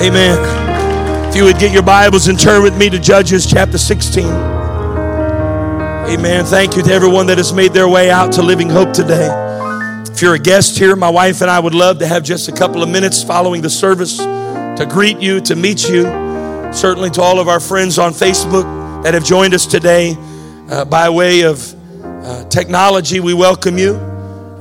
Amen. 0.00 1.28
If 1.28 1.34
you 1.34 1.42
would 1.42 1.58
get 1.58 1.72
your 1.72 1.82
Bibles 1.82 2.28
and 2.28 2.38
turn 2.38 2.62
with 2.62 2.76
me 2.76 2.88
to 2.88 3.00
Judges 3.00 3.44
chapter 3.44 3.78
16. 3.78 4.26
Amen. 4.26 6.44
Thank 6.44 6.76
you 6.76 6.84
to 6.84 6.92
everyone 6.92 7.26
that 7.26 7.38
has 7.38 7.52
made 7.52 7.72
their 7.72 7.88
way 7.88 8.08
out 8.08 8.30
to 8.34 8.42
Living 8.42 8.70
Hope 8.70 8.92
today. 8.92 9.28
If 10.08 10.22
you're 10.22 10.34
a 10.34 10.38
guest 10.38 10.78
here, 10.78 10.94
my 10.94 11.10
wife 11.10 11.40
and 11.40 11.50
I 11.50 11.58
would 11.58 11.74
love 11.74 11.98
to 11.98 12.06
have 12.06 12.22
just 12.22 12.48
a 12.48 12.52
couple 12.52 12.80
of 12.80 12.88
minutes 12.88 13.24
following 13.24 13.60
the 13.60 13.70
service 13.70 14.18
to 14.18 14.86
greet 14.88 15.20
you, 15.20 15.40
to 15.40 15.56
meet 15.56 15.88
you. 15.88 16.04
Certainly 16.72 17.10
to 17.10 17.20
all 17.20 17.40
of 17.40 17.48
our 17.48 17.58
friends 17.58 17.98
on 17.98 18.12
Facebook 18.12 19.02
that 19.02 19.14
have 19.14 19.24
joined 19.24 19.52
us 19.52 19.66
today 19.66 20.14
uh, 20.70 20.84
by 20.84 21.10
way 21.10 21.40
of 21.40 21.74
uh, 22.24 22.44
technology, 22.44 23.18
we 23.18 23.34
welcome 23.34 23.76
you. 23.76 23.94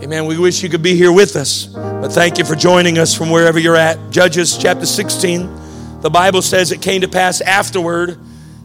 Amen. 0.01 0.27
We 0.27 0.37
wish 0.37 0.61
you 0.61 0.69
could 0.69 0.83
be 0.83 0.95
here 0.95 1.11
with 1.11 1.35
us. 1.35 1.65
But 1.65 2.09
thank 2.09 2.37
you 2.37 2.45
for 2.45 2.55
joining 2.55 2.99
us 2.99 3.15
from 3.15 3.31
wherever 3.31 3.57
you're 3.57 3.75
at. 3.75 4.11
Judges 4.11 4.55
chapter 4.55 4.85
16. 4.85 6.01
The 6.01 6.09
Bible 6.11 6.43
says 6.43 6.71
it 6.71 6.83
came 6.83 7.01
to 7.01 7.07
pass 7.07 7.41
afterward 7.41 8.19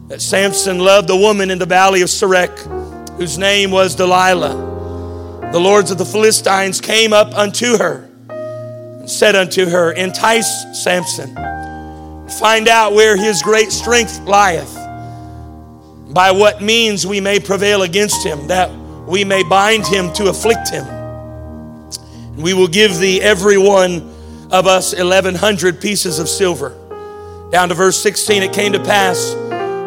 that 0.09 0.21
Samson 0.21 0.77
loved 0.77 1.09
a 1.09 1.15
woman 1.15 1.49
in 1.49 1.57
the 1.57 1.65
valley 1.65 2.03
of 2.03 2.09
Sorek, 2.09 2.55
whose 3.17 3.39
name 3.39 3.71
was 3.71 3.95
Delilah. 3.95 5.49
The 5.51 5.59
lords 5.59 5.89
of 5.89 5.97
the 5.97 6.05
Philistines 6.05 6.79
came 6.79 7.13
up 7.13 7.35
unto 7.35 7.79
her 7.79 8.07
and 8.29 9.09
said 9.09 9.35
unto 9.35 9.65
her, 9.65 9.91
Entice 9.91 10.83
Samson, 10.83 11.33
find 12.39 12.67
out 12.67 12.93
where 12.93 13.17
his 13.17 13.41
great 13.41 13.71
strength 13.71 14.19
lieth, 14.27 14.75
by 16.13 16.29
what 16.29 16.61
means 16.61 17.07
we 17.07 17.19
may 17.19 17.39
prevail 17.39 17.81
against 17.81 18.23
him, 18.23 18.47
that 18.49 18.71
we 19.07 19.23
may 19.23 19.41
bind 19.41 19.87
him 19.87 20.13
to 20.13 20.29
afflict 20.29 20.69
him. 20.69 21.02
We 22.35 22.53
will 22.53 22.67
give 22.67 22.97
thee 22.97 23.21
every 23.21 23.57
one 23.57 24.09
of 24.51 24.67
us 24.67 24.95
1,100 24.95 25.79
pieces 25.79 26.19
of 26.19 26.27
silver. 26.27 26.77
Down 27.51 27.69
to 27.69 27.75
verse 27.75 28.01
16, 28.01 28.43
it 28.43 28.53
came 28.53 28.73
to 28.73 28.79
pass 28.79 29.35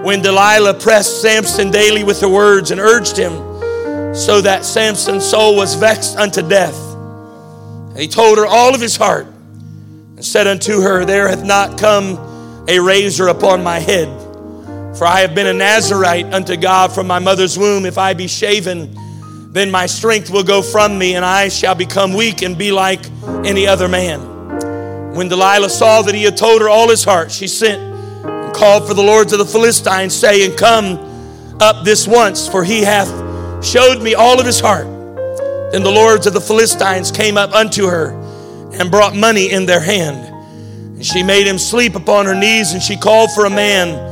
when 0.04 0.22
Delilah 0.22 0.74
pressed 0.74 1.20
Samson 1.20 1.72
daily 1.72 2.04
with 2.04 2.20
her 2.20 2.28
words 2.28 2.70
and 2.70 2.80
urged 2.80 3.16
him, 3.16 3.32
so 4.14 4.40
that 4.40 4.64
Samson's 4.64 5.28
soul 5.28 5.56
was 5.56 5.74
vexed 5.74 6.16
unto 6.16 6.48
death. 6.48 6.76
And 7.90 7.98
he 7.98 8.06
told 8.06 8.38
her 8.38 8.46
all 8.46 8.74
of 8.74 8.80
his 8.80 8.96
heart 8.96 9.26
and 9.26 10.24
said 10.24 10.46
unto 10.46 10.80
her, 10.82 11.04
There 11.04 11.28
hath 11.28 11.44
not 11.44 11.78
come 11.78 12.64
a 12.68 12.78
razor 12.78 13.26
upon 13.28 13.64
my 13.64 13.80
head, 13.80 14.06
for 14.96 15.04
I 15.06 15.20
have 15.20 15.34
been 15.34 15.48
a 15.48 15.52
Nazarite 15.52 16.32
unto 16.32 16.56
God 16.56 16.92
from 16.92 17.08
my 17.08 17.18
mother's 17.18 17.58
womb. 17.58 17.84
If 17.84 17.98
I 17.98 18.14
be 18.14 18.28
shaven, 18.28 18.96
then 19.56 19.70
my 19.70 19.86
strength 19.86 20.30
will 20.30 20.42
go 20.42 20.60
from 20.60 20.98
me, 20.98 21.14
and 21.14 21.24
I 21.24 21.48
shall 21.48 21.74
become 21.74 22.12
weak 22.12 22.42
and 22.42 22.58
be 22.58 22.72
like 22.72 23.00
any 23.44 23.66
other 23.66 23.88
man. 23.88 25.14
When 25.14 25.28
Delilah 25.28 25.70
saw 25.70 26.02
that 26.02 26.14
he 26.14 26.24
had 26.24 26.36
told 26.36 26.60
her 26.60 26.68
all 26.68 26.90
his 26.90 27.04
heart, 27.04 27.32
she 27.32 27.48
sent 27.48 27.80
and 27.80 28.54
called 28.54 28.86
for 28.86 28.92
the 28.92 29.02
lords 29.02 29.32
of 29.32 29.38
the 29.38 29.46
Philistines, 29.46 30.14
saying, 30.14 30.56
Come 30.56 30.98
up 31.60 31.84
this 31.84 32.06
once, 32.06 32.46
for 32.46 32.64
he 32.64 32.82
hath 32.82 33.08
showed 33.64 34.02
me 34.02 34.14
all 34.14 34.38
of 34.38 34.44
his 34.44 34.60
heart. 34.60 34.86
Then 35.72 35.82
the 35.82 35.90
lords 35.90 36.26
of 36.26 36.34
the 36.34 36.40
Philistines 36.40 37.10
came 37.10 37.38
up 37.38 37.52
unto 37.52 37.86
her 37.86 38.10
and 38.72 38.90
brought 38.90 39.16
money 39.16 39.50
in 39.50 39.64
their 39.64 39.80
hand. 39.80 40.34
And 40.96 41.06
she 41.06 41.22
made 41.22 41.46
him 41.46 41.58
sleep 41.58 41.94
upon 41.94 42.26
her 42.26 42.34
knees, 42.34 42.72
and 42.72 42.82
she 42.82 42.96
called 42.96 43.32
for 43.32 43.46
a 43.46 43.50
man. 43.50 44.04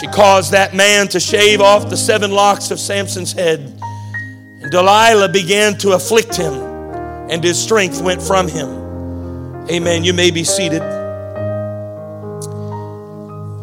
She 0.00 0.06
caused 0.06 0.52
that 0.52 0.74
man 0.74 1.08
to 1.08 1.20
shave 1.20 1.60
off 1.60 1.90
the 1.90 1.96
seven 1.96 2.30
locks 2.30 2.70
of 2.70 2.80
Samson's 2.80 3.32
head. 3.32 3.79
Delilah 4.70 5.28
began 5.28 5.76
to 5.78 5.92
afflict 5.92 6.36
him, 6.36 6.54
and 6.54 7.42
his 7.42 7.60
strength 7.60 8.00
went 8.00 8.22
from 8.22 8.46
him. 8.46 8.68
Amen. 9.68 10.04
You 10.04 10.14
may 10.14 10.30
be 10.30 10.44
seated. 10.44 10.82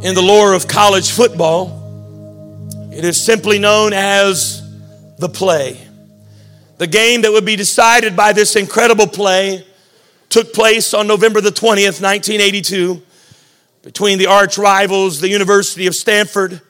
In 0.04 0.14
the 0.14 0.22
lore 0.22 0.54
of 0.54 0.68
college 0.68 1.12
football, 1.12 1.74
it 2.92 3.04
is 3.06 3.20
simply 3.20 3.58
known 3.58 3.94
as 3.94 4.62
the 5.18 5.30
play. 5.30 5.80
The 6.78 6.88
game 6.88 7.22
that 7.24 7.32
would 7.32 7.46
be 7.46 7.56
decided 7.56 8.16
by 8.16 8.34
this 8.34 8.56
incredible 8.56 9.08
play 9.08 9.66
took 10.30 10.54
place 10.54 10.94
on 10.94 11.08
November 11.08 11.42
the 11.42 11.50
20th, 11.50 12.02
1982, 12.02 13.02
between 13.82 14.20
the 14.20 14.28
arch 14.28 14.58
rivals, 14.58 15.20
the 15.20 15.30
University 15.30 15.88
of 15.88 15.96
Stanford, 15.96 16.62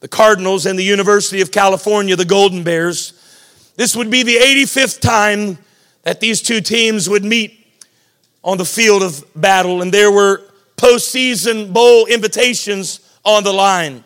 the 0.00 0.08
Cardinals, 0.08 0.66
and 0.66 0.78
the 0.78 0.84
University 0.84 1.40
of 1.40 1.50
California, 1.50 2.16
the 2.16 2.24
Golden 2.24 2.62
Bears. 2.64 3.12
This 3.78 3.94
would 3.94 4.10
be 4.10 4.24
the 4.24 4.34
85th 4.34 4.98
time 4.98 5.56
that 6.02 6.18
these 6.18 6.42
two 6.42 6.60
teams 6.60 7.08
would 7.08 7.22
meet 7.24 7.64
on 8.42 8.58
the 8.58 8.64
field 8.64 9.04
of 9.04 9.24
battle, 9.36 9.82
and 9.82 9.94
there 9.94 10.10
were 10.10 10.42
postseason 10.76 11.72
bowl 11.72 12.06
invitations 12.06 12.98
on 13.24 13.44
the 13.44 13.52
line. 13.52 14.02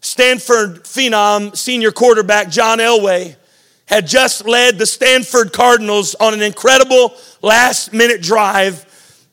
Stanford 0.00 0.84
phenom 0.84 1.54
senior 1.54 1.92
quarterback 1.92 2.48
John 2.48 2.78
Elway 2.78 3.36
had 3.84 4.06
just 4.06 4.46
led 4.46 4.78
the 4.78 4.86
Stanford 4.86 5.52
Cardinals 5.52 6.14
on 6.14 6.32
an 6.32 6.40
incredible 6.40 7.14
last 7.42 7.92
minute 7.92 8.22
drive 8.22 8.86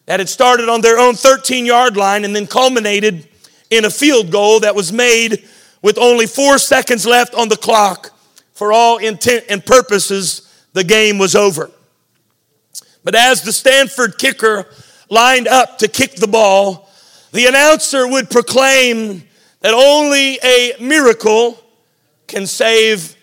that 0.05 0.19
had 0.19 0.27
started 0.27 0.67
on 0.67 0.81
their 0.81 0.99
own 0.99 1.15
13 1.15 1.65
yard 1.65 1.95
line 1.95 2.25
and 2.25 2.35
then 2.35 2.45
culminated 2.45 3.25
in 3.69 3.85
a 3.85 3.89
field 3.89 4.31
goal 4.31 4.59
that 4.59 4.75
was 4.75 4.91
made 4.91 5.47
with 5.81 5.97
only 5.97 6.27
four 6.27 6.57
seconds 6.57 7.05
left 7.05 7.33
on 7.35 7.47
the 7.47 7.55
clock 7.55 8.11
for 8.55 8.73
all 8.73 8.97
intent 8.97 9.45
and 9.49 9.63
purposes, 9.63 10.51
the 10.73 10.83
game 10.83 11.19
was 11.19 11.35
over. 11.35 11.69
But 13.03 13.13
as 13.13 13.43
the 13.43 13.53
Stanford 13.53 14.17
kicker 14.17 14.65
lined 15.09 15.47
up 15.47 15.77
to 15.79 15.87
kick 15.87 16.15
the 16.15 16.27
ball, 16.27 16.89
the 17.31 17.45
announcer 17.45 18.07
would 18.07 18.31
proclaim 18.31 19.23
that 19.59 19.73
only 19.73 20.39
a 20.43 20.73
miracle 20.79 21.59
can 22.27 22.47
save 22.47 23.15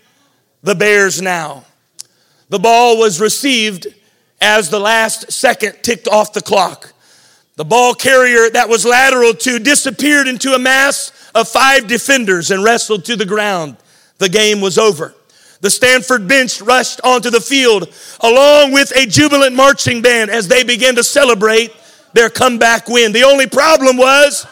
the 0.62 0.75
Bears 0.75 1.20
now. 1.20 1.64
The 2.49 2.59
ball 2.59 2.99
was 2.99 3.20
received 3.20 3.87
as 4.41 4.69
the 4.69 4.81
last 4.81 5.32
second 5.32 5.78
ticked 5.82 6.09
off 6.09 6.34
the 6.34 6.43
clock. 6.43 6.93
The 7.56 7.64
ball 7.64 7.94
carrier 7.94 8.50
that 8.50 8.69
was 8.69 8.84
lateral 8.84 9.32
to 9.34 9.59
disappeared 9.59 10.28
into 10.28 10.53
a 10.53 10.59
mass 10.59 11.31
of 11.34 11.49
five 11.49 11.87
defenders 11.87 12.50
and 12.50 12.62
wrestled 12.62 13.06
to 13.06 13.16
the 13.16 13.26
ground. 13.26 13.76
The 14.19 14.28
game 14.28 14.60
was 14.60 14.78
over. 14.78 15.14
The 15.62 15.70
Stanford 15.70 16.26
bench 16.26 16.60
rushed 16.60 17.00
onto 17.04 17.30
the 17.30 17.40
field 17.40 17.88
along 18.20 18.72
with 18.72 18.90
a 18.96 19.06
jubilant 19.06 19.54
marching 19.54 20.02
band 20.02 20.28
as 20.28 20.48
they 20.48 20.64
began 20.64 20.96
to 20.96 21.04
celebrate 21.04 21.72
their 22.14 22.28
comeback 22.28 22.88
win. 22.88 23.12
The 23.12 23.22
only 23.22 23.46
problem 23.46 23.96
was 23.96 24.44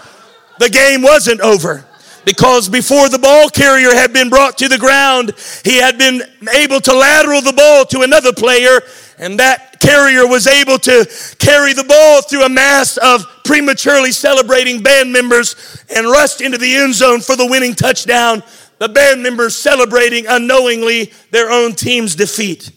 the 0.60 0.68
game 0.70 1.02
wasn't 1.02 1.40
over 1.40 1.84
because 2.24 2.68
before 2.68 3.08
the 3.08 3.18
ball 3.18 3.48
carrier 3.48 3.92
had 3.92 4.12
been 4.12 4.30
brought 4.30 4.56
to 4.58 4.68
the 4.68 4.78
ground, 4.78 5.32
he 5.64 5.78
had 5.78 5.98
been 5.98 6.22
able 6.54 6.80
to 6.80 6.94
lateral 6.94 7.40
the 7.40 7.54
ball 7.54 7.84
to 7.86 8.02
another 8.02 8.32
player, 8.32 8.80
and 9.18 9.40
that 9.40 9.80
carrier 9.80 10.28
was 10.28 10.46
able 10.46 10.78
to 10.78 11.10
carry 11.40 11.72
the 11.72 11.82
ball 11.82 12.22
through 12.22 12.44
a 12.44 12.48
mass 12.48 12.98
of 12.98 13.26
prematurely 13.44 14.12
celebrating 14.12 14.80
band 14.80 15.12
members 15.12 15.56
and 15.94 16.06
rushed 16.06 16.40
into 16.40 16.56
the 16.56 16.76
end 16.76 16.94
zone 16.94 17.20
for 17.20 17.34
the 17.34 17.46
winning 17.46 17.74
touchdown 17.74 18.44
the 18.80 18.88
band 18.88 19.22
members 19.22 19.54
celebrating 19.56 20.26
unknowingly 20.26 21.12
their 21.30 21.50
own 21.50 21.74
team's 21.74 22.16
defeat. 22.16 22.72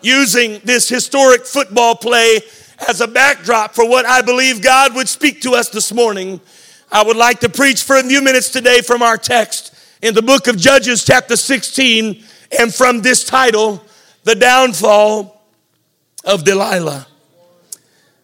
Using 0.00 0.58
this 0.64 0.88
historic 0.88 1.44
football 1.44 1.94
play 1.94 2.40
as 2.88 3.02
a 3.02 3.06
backdrop 3.06 3.74
for 3.74 3.86
what 3.86 4.06
I 4.06 4.22
believe 4.22 4.62
God 4.62 4.94
would 4.94 5.08
speak 5.08 5.42
to 5.42 5.52
us 5.52 5.68
this 5.68 5.92
morning, 5.92 6.40
I 6.90 7.04
would 7.04 7.18
like 7.18 7.40
to 7.40 7.50
preach 7.50 7.82
for 7.82 7.96
a 7.96 8.02
few 8.02 8.22
minutes 8.22 8.48
today 8.48 8.80
from 8.80 9.02
our 9.02 9.18
text 9.18 9.74
in 10.00 10.14
the 10.14 10.22
book 10.22 10.46
of 10.46 10.56
Judges, 10.56 11.04
chapter 11.04 11.36
16, 11.36 12.24
and 12.58 12.74
from 12.74 13.02
this 13.02 13.22
title, 13.22 13.84
The 14.24 14.34
Downfall 14.34 15.42
of 16.24 16.42
Delilah. 16.42 17.06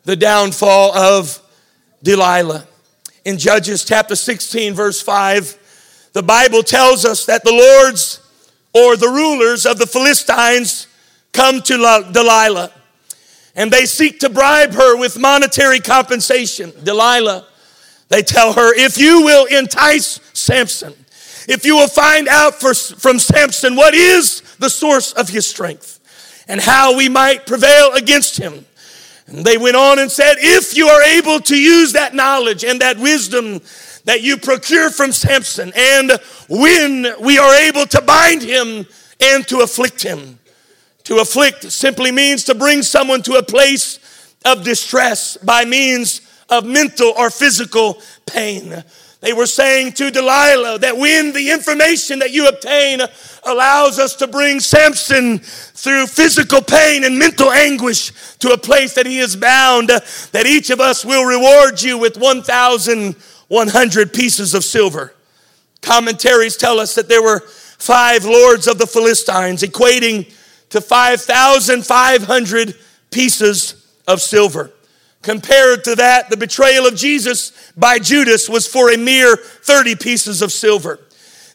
The 0.04 0.16
Downfall 0.16 0.96
of 0.96 1.38
Delilah. 2.02 2.66
In 3.26 3.36
Judges 3.36 3.84
chapter 3.84 4.16
16, 4.16 4.72
verse 4.72 5.02
5, 5.02 5.58
the 6.16 6.22
Bible 6.22 6.62
tells 6.62 7.04
us 7.04 7.26
that 7.26 7.44
the 7.44 7.52
lords 7.52 8.22
or 8.72 8.96
the 8.96 9.06
rulers 9.06 9.66
of 9.66 9.76
the 9.76 9.86
Philistines 9.86 10.86
come 11.34 11.60
to 11.60 11.76
Delilah. 12.10 12.72
and 13.54 13.70
they 13.70 13.84
seek 13.84 14.20
to 14.20 14.30
bribe 14.30 14.72
her 14.72 14.96
with 14.96 15.18
monetary 15.18 15.78
compensation. 15.78 16.72
Delilah, 16.82 17.46
they 18.08 18.22
tell 18.22 18.54
her, 18.54 18.74
if 18.74 18.96
you 18.96 19.24
will 19.24 19.44
entice 19.44 20.18
Samson, 20.32 20.94
if 21.48 21.66
you 21.66 21.76
will 21.76 21.86
find 21.86 22.28
out 22.28 22.54
for, 22.54 22.72
from 22.72 23.18
Samson 23.18 23.76
what 23.76 23.92
is 23.92 24.40
the 24.58 24.70
source 24.70 25.12
of 25.12 25.28
his 25.28 25.46
strength 25.46 26.00
and 26.48 26.62
how 26.62 26.96
we 26.96 27.10
might 27.10 27.46
prevail 27.46 27.92
against 27.92 28.38
him. 28.38 28.64
And 29.26 29.44
they 29.44 29.58
went 29.58 29.76
on 29.76 29.98
and 29.98 30.10
said, 30.10 30.36
if 30.38 30.78
you 30.78 30.88
are 30.88 31.02
able 31.02 31.40
to 31.40 31.60
use 31.60 31.92
that 31.92 32.14
knowledge 32.14 32.64
and 32.64 32.80
that 32.80 32.96
wisdom 32.96 33.60
that 34.06 34.22
you 34.22 34.36
procure 34.36 34.90
from 34.90 35.12
Samson, 35.12 35.72
and 35.76 36.12
when 36.48 37.06
we 37.20 37.38
are 37.38 37.54
able 37.56 37.86
to 37.86 38.00
bind 38.00 38.40
him 38.40 38.86
and 39.20 39.46
to 39.48 39.60
afflict 39.60 40.02
him, 40.02 40.38
to 41.04 41.18
afflict 41.18 41.70
simply 41.70 42.10
means 42.10 42.44
to 42.44 42.54
bring 42.54 42.82
someone 42.82 43.22
to 43.22 43.34
a 43.34 43.42
place 43.42 43.98
of 44.44 44.64
distress 44.64 45.36
by 45.36 45.64
means 45.64 46.20
of 46.48 46.64
mental 46.64 47.12
or 47.16 47.30
physical 47.30 48.00
pain. 48.26 48.84
They 49.20 49.32
were 49.32 49.46
saying 49.46 49.92
to 49.94 50.10
Delilah 50.10 50.78
that 50.80 50.96
when 50.96 51.32
the 51.32 51.50
information 51.50 52.20
that 52.20 52.30
you 52.30 52.46
obtain 52.46 53.00
allows 53.44 53.98
us 53.98 54.14
to 54.16 54.28
bring 54.28 54.60
Samson 54.60 55.38
through 55.38 56.06
physical 56.06 56.60
pain 56.60 57.02
and 57.02 57.18
mental 57.18 57.50
anguish 57.50 58.12
to 58.38 58.50
a 58.50 58.58
place 58.58 58.94
that 58.94 59.06
he 59.06 59.18
is 59.18 59.34
bound, 59.34 59.88
that 59.88 60.46
each 60.46 60.70
of 60.70 60.80
us 60.80 61.04
will 61.04 61.24
reward 61.24 61.82
you 61.82 61.98
with 61.98 62.16
1,100 63.48 64.12
pieces 64.12 64.54
of 64.54 64.64
silver. 64.64 65.14
Commentaries 65.82 66.56
tell 66.56 66.80
us 66.80 66.94
that 66.94 67.08
there 67.08 67.22
were 67.22 67.40
five 67.40 68.24
lords 68.24 68.66
of 68.66 68.78
the 68.78 68.86
Philistines, 68.86 69.62
equating 69.62 70.32
to 70.70 70.80
5,500 70.80 72.74
pieces 73.10 73.86
of 74.08 74.20
silver. 74.20 74.72
Compared 75.22 75.84
to 75.84 75.94
that, 75.96 76.30
the 76.30 76.36
betrayal 76.36 76.86
of 76.86 76.94
Jesus 76.94 77.72
by 77.76 77.98
Judas 77.98 78.48
was 78.48 78.66
for 78.66 78.92
a 78.92 78.96
mere 78.96 79.36
30 79.36 79.96
pieces 79.96 80.42
of 80.42 80.52
silver. 80.52 81.00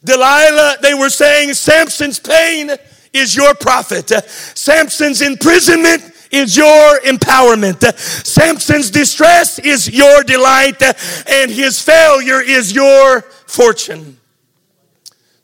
Delilah, 0.03 0.77
they 0.81 0.93
were 0.93 1.09
saying, 1.09 1.53
Samson's 1.53 2.19
pain 2.19 2.71
is 3.13 3.35
your 3.35 3.53
profit. 3.53 4.09
Samson's 4.09 5.21
imprisonment 5.21 6.10
is 6.31 6.57
your 6.57 6.99
empowerment. 7.01 7.81
Samson's 7.99 8.89
distress 8.89 9.59
is 9.59 9.89
your 9.89 10.23
delight, 10.23 10.81
and 11.27 11.51
his 11.51 11.81
failure 11.81 12.41
is 12.41 12.73
your 12.73 13.21
fortune. 13.21 14.17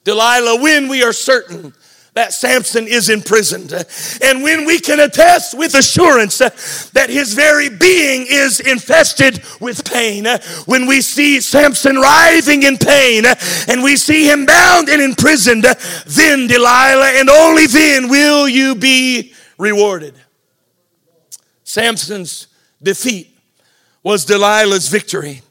Delilah, 0.04 0.62
when 0.62 0.88
we 0.88 1.04
are 1.04 1.14
certain 1.14 1.74
that 2.18 2.34
Samson 2.34 2.88
is 2.88 3.10
imprisoned. 3.10 3.72
And 4.24 4.42
when 4.42 4.66
we 4.66 4.80
can 4.80 5.00
attest 5.00 5.56
with 5.56 5.76
assurance 5.76 6.40
that 6.90 7.12
his 7.12 7.36
very 7.36 7.70
being 7.70 8.26
is 8.28 8.60
infested 8.60 9.44
with 9.62 9.86
pain, 9.86 10.26
when 10.66 10.88
we 10.88 11.02
see 11.02 11.40
Samson 11.40 11.98
writhing 11.98 12.64
in 12.64 12.78
pain 12.78 13.24
and 13.68 13.84
we 13.84 13.98
see 13.98 14.28
him 14.28 14.48
bound 14.48 14.90
and 14.90 15.00
imprisoned, 15.00 15.66
then, 16.08 16.48
Delilah, 16.48 17.20
and 17.20 17.30
only 17.30 17.68
then 17.68 18.10
will 18.10 18.50
you 18.50 18.74
be 18.74 19.34
rewarded. 19.60 20.16
Samson's 21.68 22.48
defeat 22.82 23.28
was 24.02 24.26
Delilah's 24.26 24.88
victory. 24.88 25.42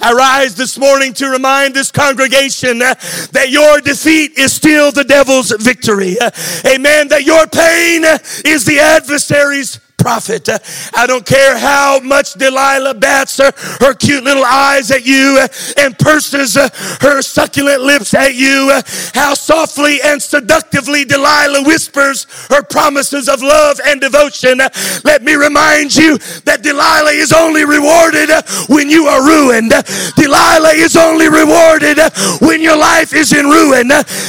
I 0.00 0.14
rise 0.14 0.54
this 0.54 0.78
morning 0.78 1.12
to 1.14 1.28
remind 1.28 1.74
this 1.74 1.92
congregation 1.92 2.80
uh, 2.80 2.94
that 3.32 3.48
your 3.50 3.82
defeat 3.82 4.38
is 4.38 4.54
still 4.54 4.90
the 4.90 5.04
devil's 5.04 5.50
victory. 5.50 6.18
Uh, 6.18 6.30
amen. 6.66 7.08
That 7.08 7.24
your 7.24 7.46
pain 7.46 8.04
is 8.50 8.64
the 8.64 8.78
adversary's 8.80 9.78
profit. 10.06 10.48
I 10.94 11.04
don't 11.08 11.26
care 11.26 11.58
how 11.58 11.98
much 11.98 12.34
Delilah 12.34 12.94
bats 12.94 13.38
her, 13.38 13.50
her 13.80 13.92
cute 13.92 14.22
little 14.22 14.44
eyes 14.44 14.92
at 14.92 15.04
you 15.04 15.44
and 15.76 15.98
purses 15.98 16.54
her 16.54 17.22
succulent 17.22 17.82
lips 17.82 18.14
at 18.14 18.36
you, 18.36 18.70
how 19.14 19.34
softly 19.34 19.98
and 20.04 20.22
seductively 20.22 21.04
Delilah 21.04 21.64
whispers 21.64 22.28
her 22.50 22.62
promises 22.62 23.28
of 23.28 23.42
love 23.42 23.80
and 23.84 24.00
devotion. 24.00 24.58
Let 25.02 25.24
me 25.24 25.34
remind 25.34 25.96
you 25.96 26.18
that 26.44 26.62
Delilah 26.62 27.10
is 27.10 27.32
only 27.32 27.64
rewarded 27.64 28.30
when 28.68 28.88
you 28.88 29.06
are 29.06 29.26
ruined. 29.26 29.72
Delilah 30.14 30.74
is 30.74 30.94
only 30.94 31.28
rewarded 31.28 31.98
when 32.40 32.62
your 32.62 32.76
life 32.76 33.12
is 33.12 33.32
in 33.32 33.46
ruin. 33.46 33.88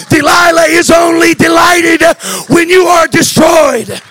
Delilah 0.10 0.70
is 0.70 0.90
only 0.90 1.36
delighted 1.36 2.02
when 2.50 2.68
you 2.68 2.88
are 2.88 3.06
destroyed. 3.06 4.02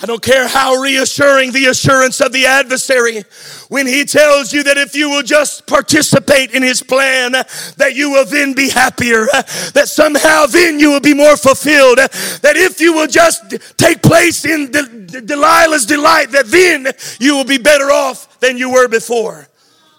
I 0.00 0.06
don't 0.06 0.22
care 0.22 0.46
how 0.46 0.76
reassuring 0.76 1.50
the 1.50 1.66
assurance 1.66 2.20
of 2.20 2.30
the 2.32 2.46
adversary 2.46 3.24
when 3.68 3.84
he 3.88 4.04
tells 4.04 4.52
you 4.52 4.62
that 4.62 4.76
if 4.76 4.94
you 4.94 5.10
will 5.10 5.24
just 5.24 5.66
participate 5.66 6.52
in 6.52 6.62
his 6.62 6.84
plan, 6.84 7.32
that 7.32 7.96
you 7.96 8.10
will 8.12 8.24
then 8.24 8.54
be 8.54 8.68
happier, 8.70 9.26
that 9.74 9.88
somehow 9.88 10.46
then 10.46 10.78
you 10.78 10.90
will 10.90 11.00
be 11.00 11.14
more 11.14 11.36
fulfilled, 11.36 11.98
that 11.98 12.54
if 12.54 12.80
you 12.80 12.92
will 12.92 13.08
just 13.08 13.76
take 13.76 14.00
place 14.00 14.44
in 14.44 14.68
Delilah's 14.68 15.84
delight, 15.84 16.30
that 16.30 16.46
then 16.46 16.86
you 17.18 17.34
will 17.34 17.44
be 17.44 17.58
better 17.58 17.90
off 17.90 18.38
than 18.38 18.56
you 18.56 18.70
were 18.70 18.86
before. 18.86 19.48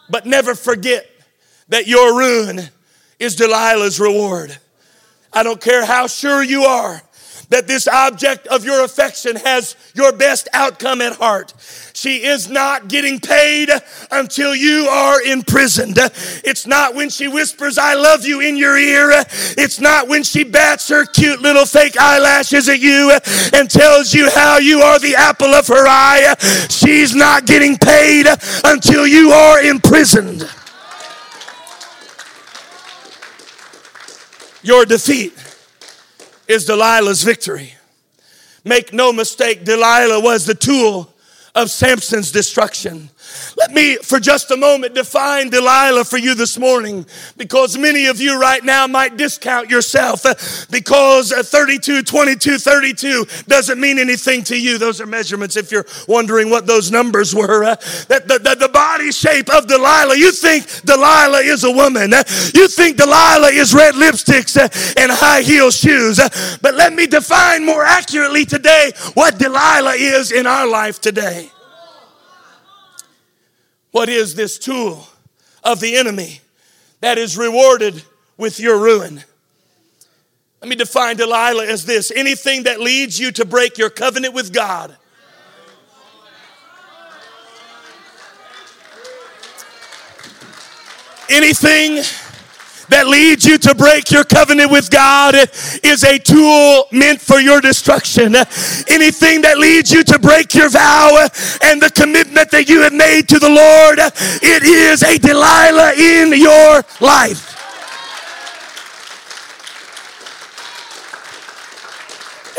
But 0.10 0.26
never 0.26 0.56
forget 0.56 1.10
that 1.68 1.88
your 1.88 2.18
ruin 2.18 2.62
is 3.20 3.36
Delilah's 3.36 4.00
reward. 4.00 4.58
I 5.34 5.44
don't 5.44 5.60
care 5.60 5.86
how 5.86 6.08
sure 6.08 6.42
you 6.42 6.64
are 6.64 7.02
that 7.50 7.68
this 7.68 7.88
object 7.88 8.48
of 8.48 8.64
your 8.64 8.86
affection 8.86 9.36
has 9.36 9.76
your 9.94 10.12
best 10.12 10.48
outcome 10.54 11.02
at 11.02 11.16
heart. 11.16 11.54
She 11.94 12.24
is 12.24 12.50
not 12.50 12.88
getting 12.88 13.20
paid 13.20 13.70
until 14.12 14.56
you 14.56 14.88
are 14.90 15.22
imprisoned. 15.22 15.98
It's 15.98 16.68
not 16.68 16.96
when 16.96 17.10
she 17.10 17.28
whispers, 17.28 17.78
I 17.78 17.96
love 17.96 18.26
you 18.26 18.40
in 18.40 18.56
your 18.56 18.78
ear. 18.78 19.10
It's 19.58 19.80
not 19.80 20.08
when 20.08 20.24
she 20.24 20.44
bats 20.44 20.88
her 20.90 21.06
cute 21.06 21.42
little 21.42 21.66
fake 21.66 22.00
eyelashes 22.00 22.70
at 22.70 22.80
you 22.80 23.18
and 23.54 23.70
tells 23.70 24.14
you 24.14 24.30
how 24.30 24.60
you 24.60 24.82
are 24.82 25.00
the 25.00 25.16
apple 25.16 25.54
of 25.54 25.68
her 25.68 25.88
eye. 25.88 26.36
She's 26.70 27.16
not 27.16 27.46
getting 27.46 27.78
paid 27.78 28.28
until 28.64 29.08
you 29.08 29.32
are 29.32 29.62
imprisoned. 29.62 30.50
Your 34.62 34.86
defeat 34.86 35.49
is 36.50 36.66
Delilah's 36.66 37.24
victory. 37.24 37.76
Make 38.66 38.92
no 38.92 39.14
mistake, 39.14 39.64
Delilah 39.64 40.20
was 40.20 40.46
the 40.46 40.56
tool 40.56 41.14
of 41.56 41.72
Samson's 41.72 42.32
destruction. 42.32 43.10
Let 43.58 43.72
me, 43.72 43.98
for 43.98 44.20
just 44.20 44.52
a 44.52 44.58
moment, 44.58 44.96
define 44.96 45.50
Delilah 45.50 46.06
for 46.06 46.18
you 46.18 46.36
this 46.36 46.58
morning 46.58 47.06
because 47.38 47.78
many 47.78 48.06
of 48.06 48.20
you 48.20 48.40
right 48.40 48.64
now 48.64 48.88
might 48.88 49.18
discount 49.18 49.70
yourself 49.70 50.26
uh, 50.26 50.36
because 50.72 51.32
uh, 51.32 51.44
32, 51.44 52.04
22, 52.04 52.58
32 52.58 53.26
doesn't 53.48 53.80
mean 53.80 54.00
anything 54.00 54.44
to 54.46 54.60
you. 54.60 54.78
Those 54.78 55.02
are 55.02 55.06
measurements 55.06 55.58
if 55.58 55.72
you're 55.72 55.86
wondering 56.08 56.50
what 56.50 56.68
those 56.68 56.92
numbers 56.92 57.36
were. 57.36 57.64
Uh, 57.64 57.76
that 58.08 58.28
the, 58.28 58.40
the, 58.40 58.56
the 58.56 58.70
body 58.70 59.12
shape 59.12 59.50
of 59.54 59.68
Delilah, 59.68 60.18
you 60.18 60.32
think 60.32 60.66
Delilah 60.84 61.42
is 61.42 61.64
a 61.64 61.72
woman. 61.72 62.12
You 62.54 62.68
think 62.68 62.98
Delilah 62.98 63.52
is 63.52 63.74
red 63.74 63.96
lipsticks 63.96 64.58
and 64.98 65.12
high 65.12 65.42
heel 65.42 65.72
shoes. 65.72 66.20
But 66.62 66.76
let 66.76 66.94
me 66.94 67.08
define 67.08 67.66
more 67.66 67.84
accurately 67.84 68.46
today 68.46 68.92
what 69.14 69.38
Delilah 69.38 69.96
is 69.96 70.32
in 70.32 70.48
our 70.48 70.68
life 70.68 71.02
today. 71.02 71.52
What 73.92 74.10
is 74.10 74.36
this 74.36 74.58
tool 74.58 75.08
of 75.64 75.80
the 75.80 75.96
enemy 75.96 76.42
that 77.02 77.18
is 77.18 77.38
rewarded 77.38 78.04
with 78.38 78.60
your 78.60 78.78
ruin? 78.78 79.24
Let 80.62 80.70
me 80.70 80.76
define 80.76 81.16
Delilah 81.16 81.66
as 81.66 81.86
this 81.86 82.12
anything 82.12 82.64
that 82.64 82.80
leads 82.80 83.20
you 83.20 83.32
to 83.32 83.46
break 83.46 83.78
your 83.78 83.90
covenant 83.90 84.34
with 84.34 84.54
God. 84.54 84.96
Anything 91.30 92.04
that 92.90 93.08
leads 93.08 93.46
you 93.46 93.58
to 93.60 93.76
break 93.76 94.12
your 94.12 94.24
covenant 94.24 94.72
with 94.72 94.90
God 94.90 95.36
is 95.84 96.04
a 96.04 96.18
tool 96.18 96.88
meant 96.92 97.22
for 97.22 97.40
your 97.40 97.62
destruction. 97.62 98.36
Anything 98.36 99.42
that 99.42 99.58
leads 99.58 99.92
you 99.92 100.04
to 100.04 100.20
break 100.20 100.54
your 100.54 100.70
vow 100.70 101.28
and 101.64 101.82
the 101.82 101.90
commitment 101.90 102.52
that 102.52 102.70
you 102.70 102.82
have 102.82 102.94
made 102.94 103.28
to 103.30 103.40
the 103.40 103.50
Lord, 103.50 104.00
it 104.42 104.64
is 104.64 105.04
a 105.04 105.18
Delilah 105.18 105.94
in 105.94 106.34
your 106.40 106.84
life. 107.00 107.59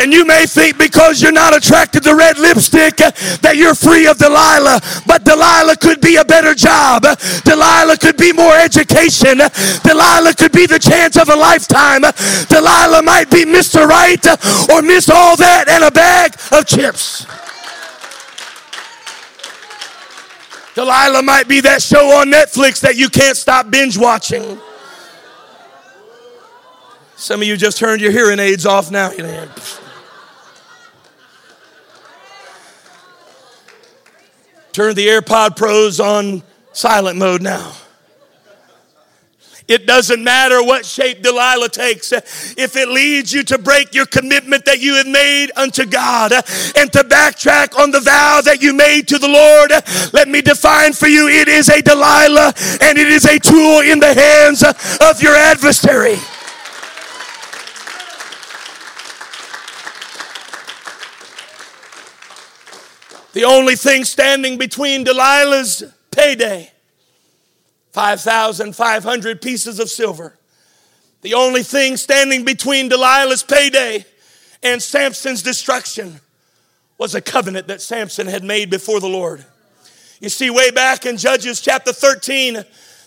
And 0.00 0.14
you 0.14 0.24
may 0.24 0.46
think 0.46 0.78
because 0.78 1.20
you're 1.20 1.30
not 1.30 1.54
attracted 1.54 2.02
to 2.04 2.14
red 2.14 2.38
lipstick 2.38 3.02
uh, 3.02 3.10
that 3.42 3.56
you're 3.56 3.74
free 3.74 4.06
of 4.06 4.16
Delilah. 4.16 4.80
But 5.06 5.24
Delilah 5.24 5.76
could 5.76 6.00
be 6.00 6.16
a 6.16 6.24
better 6.24 6.54
job. 6.54 7.02
Delilah 7.44 7.98
could 7.98 8.16
be 8.16 8.32
more 8.32 8.56
education. 8.56 9.36
Delilah 9.84 10.32
could 10.32 10.52
be 10.52 10.64
the 10.64 10.78
chance 10.78 11.18
of 11.18 11.28
a 11.28 11.36
lifetime. 11.36 12.00
Delilah 12.48 13.02
might 13.02 13.30
be 13.30 13.44
Mr. 13.44 13.86
Right 13.86 14.24
or 14.70 14.80
Miss 14.80 15.10
All 15.10 15.36
That 15.36 15.68
and 15.68 15.84
a 15.84 15.90
bag 15.90 16.32
of 16.50 16.64
chips. 16.64 17.26
Delilah 20.74 21.22
might 21.22 21.46
be 21.46 21.60
that 21.60 21.82
show 21.82 22.08
on 22.18 22.32
Netflix 22.32 22.80
that 22.80 22.96
you 22.96 23.10
can't 23.10 23.36
stop 23.36 23.70
binge 23.70 23.98
watching. 23.98 24.58
Some 27.16 27.42
of 27.42 27.46
you 27.46 27.58
just 27.58 27.76
turned 27.76 28.00
your 28.00 28.12
hearing 28.12 28.38
aids 28.38 28.64
off 28.64 28.90
now. 28.90 29.10
Turn 34.72 34.94
the 34.94 35.06
AirPod 35.08 35.56
Pros 35.56 35.98
on 36.00 36.42
silent 36.72 37.18
mode 37.18 37.42
now. 37.42 37.72
It 39.70 39.86
doesn't 39.86 40.24
matter 40.24 40.64
what 40.64 40.84
shape 40.84 41.22
Delilah 41.22 41.68
takes. 41.68 42.10
If 42.10 42.74
it 42.74 42.88
leads 42.88 43.32
you 43.32 43.44
to 43.44 43.56
break 43.56 43.94
your 43.94 44.04
commitment 44.04 44.64
that 44.64 44.80
you 44.80 44.94
have 44.94 45.06
made 45.06 45.52
unto 45.54 45.86
God 45.86 46.32
and 46.32 46.92
to 46.92 47.04
backtrack 47.04 47.78
on 47.78 47.92
the 47.92 48.00
vow 48.00 48.40
that 48.44 48.60
you 48.60 48.72
made 48.74 49.06
to 49.06 49.18
the 49.18 49.28
Lord, 49.28 49.70
let 50.12 50.26
me 50.26 50.42
define 50.42 50.92
for 50.92 51.06
you 51.06 51.28
it 51.28 51.46
is 51.46 51.68
a 51.68 51.80
Delilah 51.82 52.52
and 52.82 52.98
it 52.98 53.06
is 53.06 53.24
a 53.24 53.38
tool 53.38 53.80
in 53.80 54.00
the 54.00 54.12
hands 54.12 54.64
of 54.64 55.22
your 55.22 55.36
adversary. 55.36 56.16
The 63.40 63.46
only 63.46 63.74
thing 63.74 64.04
standing 64.04 64.58
between 64.58 65.02
Delilah's 65.02 65.82
payday 66.10 66.70
5,500 67.92 69.40
pieces 69.40 69.80
of 69.80 69.88
silver. 69.88 70.36
The 71.22 71.32
only 71.32 71.62
thing 71.62 71.96
standing 71.96 72.44
between 72.44 72.90
Delilah's 72.90 73.42
payday 73.42 74.04
and 74.62 74.82
Samson's 74.82 75.42
destruction 75.42 76.20
was 76.98 77.14
a 77.14 77.22
covenant 77.22 77.68
that 77.68 77.80
Samson 77.80 78.26
had 78.26 78.44
made 78.44 78.68
before 78.68 79.00
the 79.00 79.08
Lord. 79.08 79.42
You 80.20 80.28
see, 80.28 80.50
way 80.50 80.70
back 80.70 81.06
in 81.06 81.16
Judges 81.16 81.62
chapter 81.62 81.94
13, 81.94 82.62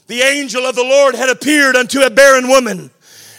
the 0.07 0.21
angel 0.21 0.65
of 0.65 0.73
the 0.73 0.81
Lord 0.81 1.13
had 1.13 1.29
appeared 1.29 1.75
unto 1.75 2.01
a 2.01 2.09
barren 2.09 2.47
woman 2.47 2.89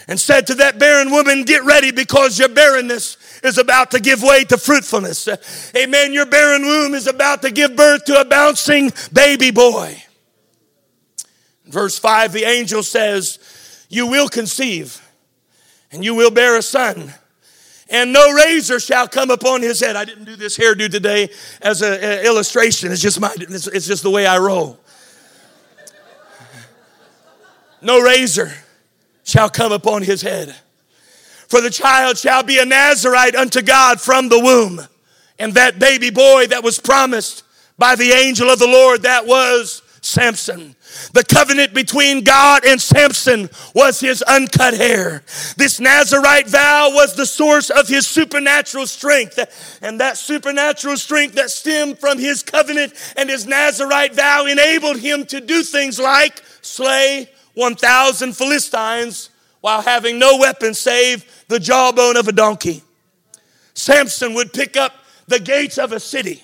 and 0.07 0.17
said 0.17 0.47
to 0.47 0.55
that 0.55 0.79
barren 0.79 1.11
woman, 1.11 1.43
Get 1.43 1.65
ready 1.65 1.91
because 1.91 2.39
your 2.39 2.47
barrenness 2.47 3.17
is 3.45 3.57
about 3.57 3.91
to 3.91 3.99
give 3.99 4.21
way 4.21 4.43
to 4.45 4.57
fruitfulness. 4.57 5.27
Amen. 5.75 6.13
Your 6.13 6.25
barren 6.25 6.63
womb 6.63 6.93
is 6.93 7.07
about 7.07 7.41
to 7.43 7.51
give 7.51 7.75
birth 7.75 8.05
to 8.05 8.19
a 8.19 8.25
bouncing 8.25 8.91
baby 9.13 9.51
boy. 9.51 10.01
Verse 11.65 11.97
5, 11.97 12.33
the 12.33 12.43
angel 12.43 12.83
says, 12.83 13.39
You 13.89 14.07
will 14.07 14.29
conceive, 14.29 15.01
and 15.91 16.03
you 16.03 16.13
will 16.13 16.31
bear 16.31 16.57
a 16.57 16.61
son, 16.61 17.13
and 17.89 18.13
no 18.13 18.31
razor 18.31 18.79
shall 18.79 19.07
come 19.07 19.31
upon 19.31 19.61
his 19.61 19.79
head. 19.79 19.95
I 19.95 20.05
didn't 20.05 20.25
do 20.25 20.35
this 20.35 20.57
hairdo 20.57 20.89
today 20.89 21.29
as 21.61 21.81
an 21.81 22.25
illustration, 22.25 22.91
it's 22.91 23.01
just, 23.01 23.19
my, 23.19 23.33
it's 23.37 23.87
just 23.87 24.03
the 24.03 24.11
way 24.11 24.25
I 24.27 24.37
roll. 24.37 24.79
No 27.81 28.01
razor 28.01 28.51
shall 29.23 29.49
come 29.49 29.71
upon 29.71 30.03
his 30.03 30.21
head. 30.21 30.55
For 31.55 31.61
the 31.61 31.69
child 31.69 32.17
shall 32.17 32.43
be 32.43 32.59
a 32.59 32.65
Nazarite 32.65 33.33
unto 33.33 33.61
God 33.61 34.01
from 34.01 34.27
the 34.27 34.37
womb. 34.37 34.81
And 35.39 35.53
that 35.53 35.79
baby 35.79 36.09
boy 36.09 36.47
that 36.47 36.65
was 36.65 36.79
promised 36.79 37.45
by 37.77 37.95
the 37.95 38.11
angel 38.11 38.49
of 38.49 38.59
the 38.59 38.67
Lord, 38.67 39.03
that 39.03 39.25
was 39.25 39.81
Samson. 40.01 40.75
The 41.13 41.23
covenant 41.23 41.73
between 41.73 42.25
God 42.25 42.65
and 42.65 42.81
Samson 42.81 43.49
was 43.73 44.01
his 44.01 44.21
uncut 44.23 44.73
hair. 44.73 45.23
This 45.55 45.79
Nazarite 45.79 46.49
vow 46.49 46.89
was 46.91 47.15
the 47.15 47.25
source 47.25 47.69
of 47.69 47.87
his 47.87 48.05
supernatural 48.05 48.85
strength. 48.85 49.79
And 49.81 50.01
that 50.01 50.17
supernatural 50.17 50.97
strength 50.97 51.35
that 51.35 51.51
stemmed 51.51 51.99
from 51.99 52.19
his 52.19 52.43
covenant 52.43 52.91
and 53.15 53.29
his 53.29 53.47
Nazarite 53.47 54.13
vow 54.13 54.45
enabled 54.45 54.99
him 54.99 55.25
to 55.27 55.39
do 55.39 55.63
things 55.63 55.99
like 55.99 56.43
slay 56.61 57.29
1,000 57.53 58.35
Philistines 58.35 59.29
while 59.65 59.81
having 59.81 60.19
no 60.19 60.37
weapon 60.37 60.75
save 60.75 61.25
the 61.47 61.59
jawbone 61.59 62.17
of 62.17 62.27
a 62.27 62.31
donkey. 62.31 62.83
Samson 63.73 64.35
would 64.35 64.53
pick 64.53 64.77
up 64.77 64.93
the 65.25 65.39
gates 65.39 65.79
of 65.79 65.91
a 65.91 65.99
city. 65.99 66.43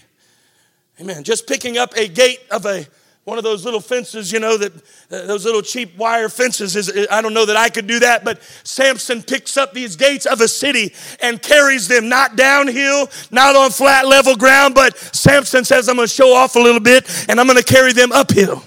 Amen. 0.99 1.23
Just 1.23 1.45
picking 1.45 1.77
up 1.77 1.93
a 1.95 2.07
gate 2.07 2.39
of 2.49 2.65
a 2.65 2.87
one 3.23 3.37
of 3.37 3.43
those 3.43 3.63
little 3.63 3.79
fences, 3.79 4.31
you 4.31 4.39
know, 4.39 4.57
that 4.57 4.73
uh, 5.11 5.27
those 5.27 5.45
little 5.45 5.61
cheap 5.61 5.95
wire 5.95 6.29
fences 6.29 6.75
is, 6.75 6.91
I 7.11 7.21
don't 7.21 7.35
know 7.35 7.45
that 7.45 7.55
I 7.55 7.69
could 7.69 7.85
do 7.85 7.99
that, 7.99 8.23
but 8.23 8.41
Samson 8.63 9.21
picks 9.21 9.55
up 9.55 9.71
these 9.71 9.95
gates 9.95 10.25
of 10.25 10.41
a 10.41 10.47
city 10.47 10.91
and 11.19 11.39
carries 11.39 11.87
them 11.87 12.09
not 12.09 12.35
downhill, 12.35 13.07
not 13.29 13.55
on 13.55 13.69
flat 13.69 14.07
level 14.07 14.35
ground, 14.35 14.73
but 14.73 14.97
Samson 14.97 15.63
says, 15.63 15.87
I'm 15.87 15.97
going 15.97 16.07
to 16.07 16.11
show 16.11 16.33
off 16.33 16.55
a 16.55 16.59
little 16.59 16.81
bit 16.81 17.07
and 17.29 17.39
I'm 17.39 17.45
going 17.45 17.59
to 17.59 17.63
carry 17.63 17.93
them 17.93 18.11
uphill. 18.11 18.63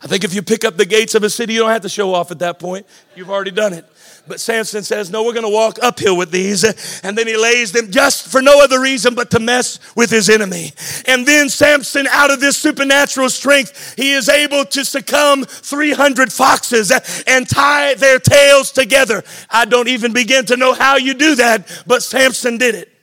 I 0.00 0.06
think 0.06 0.22
if 0.22 0.32
you 0.32 0.42
pick 0.42 0.64
up 0.64 0.76
the 0.76 0.86
gates 0.86 1.14
of 1.14 1.24
a 1.24 1.30
city, 1.30 1.54
you 1.54 1.60
don't 1.60 1.70
have 1.70 1.82
to 1.82 1.88
show 1.88 2.14
off 2.14 2.30
at 2.30 2.38
that 2.38 2.58
point. 2.58 2.86
You've 3.16 3.30
already 3.30 3.50
done 3.50 3.72
it. 3.72 3.84
But 4.28 4.40
Samson 4.40 4.82
says, 4.82 5.10
No, 5.10 5.24
we're 5.24 5.32
going 5.32 5.44
to 5.44 5.52
walk 5.52 5.78
uphill 5.82 6.16
with 6.16 6.30
these. 6.30 6.64
And 7.02 7.16
then 7.16 7.26
he 7.26 7.36
lays 7.36 7.72
them 7.72 7.90
just 7.90 8.28
for 8.28 8.42
no 8.42 8.62
other 8.62 8.80
reason 8.80 9.14
but 9.14 9.30
to 9.32 9.40
mess 9.40 9.80
with 9.96 10.10
his 10.10 10.28
enemy. 10.28 10.72
And 11.06 11.26
then 11.26 11.48
Samson, 11.48 12.06
out 12.08 12.30
of 12.30 12.40
this 12.40 12.56
supernatural 12.56 13.30
strength, 13.30 13.94
he 13.96 14.12
is 14.12 14.28
able 14.28 14.64
to 14.66 14.84
succumb 14.84 15.44
300 15.44 16.32
foxes 16.32 16.92
and 17.26 17.48
tie 17.48 17.94
their 17.94 18.18
tails 18.18 18.70
together. 18.70 19.24
I 19.50 19.64
don't 19.64 19.88
even 19.88 20.12
begin 20.12 20.44
to 20.46 20.56
know 20.56 20.74
how 20.74 20.96
you 20.96 21.14
do 21.14 21.34
that, 21.36 21.82
but 21.86 22.02
Samson 22.02 22.58
did 22.58 22.74
it. 22.74 22.97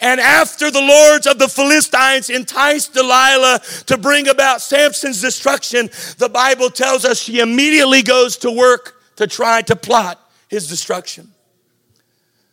And 0.00 0.20
after 0.20 0.70
the 0.70 0.80
lords 0.80 1.26
of 1.26 1.38
the 1.38 1.48
Philistines 1.48 2.30
enticed 2.30 2.94
Delilah 2.94 3.60
to 3.86 3.96
bring 3.96 4.28
about 4.28 4.60
Samson's 4.60 5.20
destruction, 5.20 5.88
the 6.18 6.28
Bible 6.28 6.70
tells 6.70 7.04
us 7.04 7.20
she 7.20 7.40
immediately 7.40 8.02
goes 8.02 8.36
to 8.38 8.50
work 8.50 9.02
to 9.16 9.26
try 9.26 9.62
to 9.62 9.76
plot 9.76 10.20
his 10.48 10.68
destruction. 10.68 11.30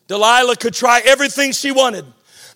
Delilah 0.08 0.58
could 0.58 0.74
try 0.74 1.02
everything 1.06 1.52
she 1.52 1.72
wanted. 1.72 2.06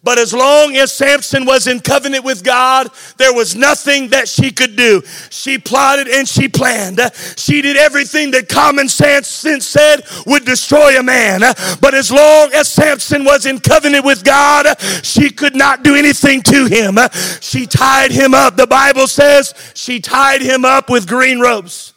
But 0.06 0.20
as 0.20 0.34
long 0.34 0.76
as 0.78 0.92
Samson 0.92 1.46
was 1.46 1.66
in 1.66 1.80
covenant 1.80 2.24
with 2.24 2.44
God, 2.44 2.92
there 3.18 3.34
was 3.34 3.56
nothing 3.56 4.10
that 4.10 4.30
she 4.30 4.52
could 4.52 4.76
do. 4.76 5.02
She 5.32 5.58
plotted 5.58 6.08
and 6.08 6.30
she 6.30 6.48
planned. 6.48 7.02
She 7.36 7.64
did 7.64 7.76
everything 7.76 8.30
that 8.32 8.48
common 8.48 8.88
sense 8.88 9.28
said 9.28 10.04
would 10.28 10.46
destroy 10.46 11.00
a 11.00 11.04
man. 11.04 11.42
But 11.82 11.96
as 11.96 12.12
long 12.12 12.52
as 12.54 12.68
Samson 12.68 13.26
was 13.26 13.48
in 13.48 13.60
covenant 13.60 14.06
with 14.06 14.24
God, 14.24 14.80
she 15.04 15.32
could 15.32 15.56
not 15.56 15.84
do 15.84 15.96
anything 15.96 16.44
to 16.44 16.68
him. 16.68 17.00
She 17.42 17.66
tied 17.66 18.12
him 18.12 18.36
up. 18.36 18.58
The 18.58 18.68
Bible 18.68 19.08
says 19.08 19.56
she 19.74 20.00
tied 20.00 20.42
him 20.42 20.66
up 20.66 20.88
with 20.88 21.08
green 21.08 21.40
ropes, 21.40 21.94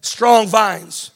strong 0.00 0.46
vines. 0.46 1.10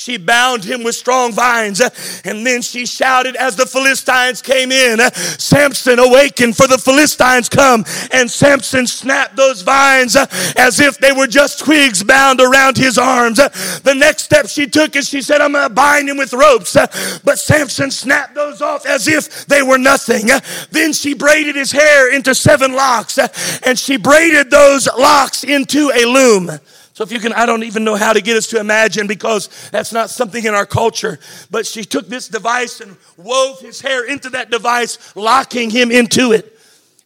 She 0.00 0.16
bound 0.16 0.64
him 0.64 0.82
with 0.82 0.94
strong 0.94 1.30
vines, 1.30 1.82
and 2.24 2.46
then 2.46 2.62
she 2.62 2.86
shouted 2.86 3.36
as 3.36 3.56
the 3.56 3.66
Philistines 3.66 4.40
came 4.40 4.72
in 4.72 4.98
Samson, 5.12 5.98
awaken, 5.98 6.54
for 6.54 6.66
the 6.66 6.78
Philistines 6.78 7.50
come. 7.50 7.84
And 8.10 8.30
Samson 8.30 8.86
snapped 8.86 9.36
those 9.36 9.60
vines 9.60 10.16
as 10.56 10.80
if 10.80 10.96
they 10.96 11.12
were 11.12 11.26
just 11.26 11.58
twigs 11.58 12.02
bound 12.02 12.40
around 12.40 12.78
his 12.78 12.96
arms. 12.96 13.36
The 13.36 13.94
next 13.94 14.22
step 14.22 14.48
she 14.48 14.66
took 14.66 14.96
is 14.96 15.06
she 15.06 15.20
said, 15.20 15.42
I'm 15.42 15.52
going 15.52 15.68
to 15.68 15.74
bind 15.74 16.08
him 16.08 16.16
with 16.16 16.32
ropes. 16.32 16.78
But 17.22 17.38
Samson 17.38 17.90
snapped 17.90 18.34
those 18.34 18.62
off 18.62 18.86
as 18.86 19.06
if 19.06 19.44
they 19.48 19.62
were 19.62 19.76
nothing. 19.76 20.30
Then 20.70 20.94
she 20.94 21.12
braided 21.12 21.56
his 21.56 21.72
hair 21.72 22.10
into 22.10 22.34
seven 22.34 22.72
locks, 22.72 23.18
and 23.66 23.78
she 23.78 23.98
braided 23.98 24.50
those 24.50 24.88
locks 24.96 25.44
into 25.44 25.90
a 25.94 26.06
loom. 26.06 26.58
So 26.92 27.04
if 27.04 27.12
you 27.12 27.20
can, 27.20 27.32
I 27.32 27.46
don't 27.46 27.62
even 27.62 27.84
know 27.84 27.94
how 27.94 28.12
to 28.12 28.20
get 28.20 28.36
us 28.36 28.48
to 28.48 28.60
imagine 28.60 29.06
because 29.06 29.48
that's 29.70 29.92
not 29.92 30.10
something 30.10 30.44
in 30.44 30.54
our 30.54 30.66
culture. 30.66 31.18
But 31.50 31.66
she 31.66 31.84
took 31.84 32.08
this 32.08 32.28
device 32.28 32.80
and 32.80 32.96
wove 33.16 33.60
his 33.60 33.80
hair 33.80 34.04
into 34.04 34.30
that 34.30 34.50
device, 34.50 35.14
locking 35.16 35.70
him 35.70 35.90
into 35.90 36.32
it. 36.32 36.58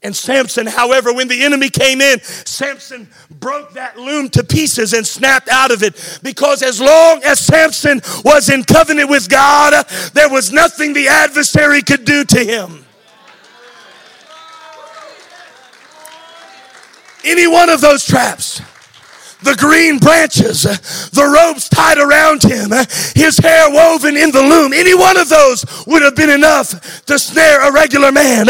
And 0.02 0.14
Samson, 0.14 0.66
however, 0.66 1.14
when 1.14 1.28
the 1.28 1.44
enemy 1.44 1.70
came 1.70 2.02
in, 2.02 2.20
Samson 2.20 3.08
broke 3.30 3.72
that 3.72 3.98
loom 3.98 4.28
to 4.30 4.44
pieces 4.44 4.92
and 4.92 5.06
snapped 5.06 5.48
out 5.48 5.70
of 5.70 5.82
it. 5.82 6.20
Because 6.22 6.62
as 6.62 6.78
long 6.78 7.22
as 7.24 7.38
Samson 7.38 8.02
was 8.22 8.50
in 8.50 8.64
covenant 8.64 9.08
with 9.08 9.30
God, 9.30 9.86
there 10.12 10.28
was 10.28 10.52
nothing 10.52 10.92
the 10.92 11.08
adversary 11.08 11.80
could 11.80 12.04
do 12.04 12.22
to 12.24 12.44
him. 12.44 12.84
Any 17.24 17.46
one 17.46 17.70
of 17.70 17.80
those 17.80 18.04
traps 18.04 18.60
the 19.44 19.56
green 19.56 19.98
branches, 19.98 20.62
the 20.62 21.24
ropes 21.24 21.68
tied 21.68 21.98
around 21.98 22.42
him, 22.42 22.70
his 23.14 23.38
hair 23.38 23.70
woven 23.70 24.16
in 24.16 24.30
the 24.30 24.42
loom. 24.42 24.72
Any 24.72 24.94
one 24.94 25.16
of 25.16 25.28
those 25.28 25.64
would 25.86 26.02
have 26.02 26.16
been 26.16 26.30
enough 26.30 27.04
to 27.06 27.18
snare 27.18 27.68
a 27.68 27.72
regular 27.72 28.10
man. 28.10 28.46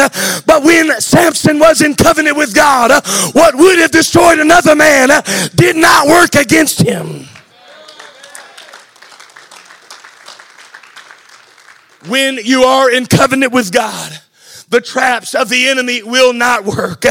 But 0.47 0.63
when 0.63 1.01
Samson 1.01 1.59
was 1.59 1.83
in 1.83 1.95
covenant 1.95 2.37
with 2.37 2.55
God, 2.55 2.91
what 3.33 3.55
would 3.55 3.79
have 3.79 3.91
destroyed 3.91 4.39
another 4.39 4.75
man 4.75 5.09
did 5.55 5.77
not 5.77 6.07
work 6.07 6.35
against 6.35 6.81
him. 6.81 7.29
When 12.07 12.37
you 12.37 12.65
are 12.65 12.91
in 12.91 13.07
covenant 13.07 13.53
with 13.53 13.73
God, 13.73 14.21
the 14.75 14.81
traps 14.81 15.37
of 15.37 15.49
the 15.49 15.69
enemy 15.69 16.03
will 16.03 16.33
not 16.33 16.65
work. 16.65 17.05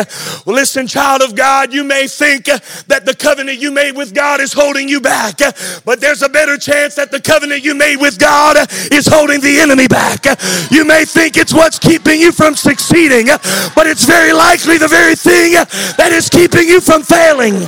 Listen, 0.46 0.86
child 0.86 1.22
of 1.22 1.34
God, 1.34 1.74
you 1.74 1.86
may 1.86 2.08
think 2.08 2.44
that 2.88 3.06
the 3.06 3.16
covenant 3.16 3.60
you 3.60 3.72
made 3.72 3.96
with 3.96 4.14
God 4.14 4.42
is 4.42 4.52
holding 4.52 4.90
you 4.90 5.00
back, 5.00 5.38
but 5.86 6.02
there's 6.02 6.22
a 6.24 6.28
better 6.28 6.58
chance 6.58 6.96
that 6.96 7.10
the 7.10 7.22
covenant 7.22 7.64
you 7.64 7.74
made 7.74 8.02
with 8.02 8.20
God 8.20 8.58
is 8.92 9.08
holding 9.08 9.40
the 9.40 9.62
enemy 9.62 9.88
back. 9.88 10.26
You 10.72 10.84
may 10.84 11.06
think 11.06 11.38
it's 11.38 11.54
what's 11.54 11.80
keeping 11.80 12.20
you 12.20 12.34
from 12.34 12.58
succeeding, 12.58 13.28
but 13.74 13.88
it's 13.88 14.04
very 14.04 14.34
likely 14.34 14.78
the 14.78 14.90
very 14.90 15.16
thing 15.16 15.54
that 15.54 16.10
is 16.12 16.28
keeping 16.28 16.68
you 16.68 16.82
from 16.82 17.02
failing. 17.02 17.66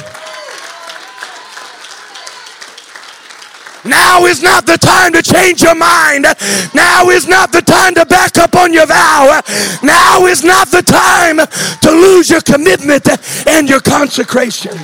Now 3.86 4.26
is 4.26 4.42
not 4.42 4.66
the 4.66 4.78
time 4.78 5.14
to 5.14 5.22
change 5.22 5.62
your 5.62 5.76
mind. 5.76 6.26
Now 6.74 7.10
is 7.10 7.28
not 7.28 7.52
the 7.52 7.62
time 7.62 7.94
to 7.96 8.06
back 8.06 8.38
up 8.38 8.56
on 8.56 8.74
your 8.74 8.88
vow. 8.88 9.42
Now 9.84 10.26
is 10.26 10.44
not 10.44 10.70
the 10.70 10.82
time 10.82 11.38
to 11.38 11.92
lose 11.92 12.30
your 12.30 12.42
commitment 12.42 13.08
and 13.48 13.70
your 13.70 13.80
consecration. 13.80 14.76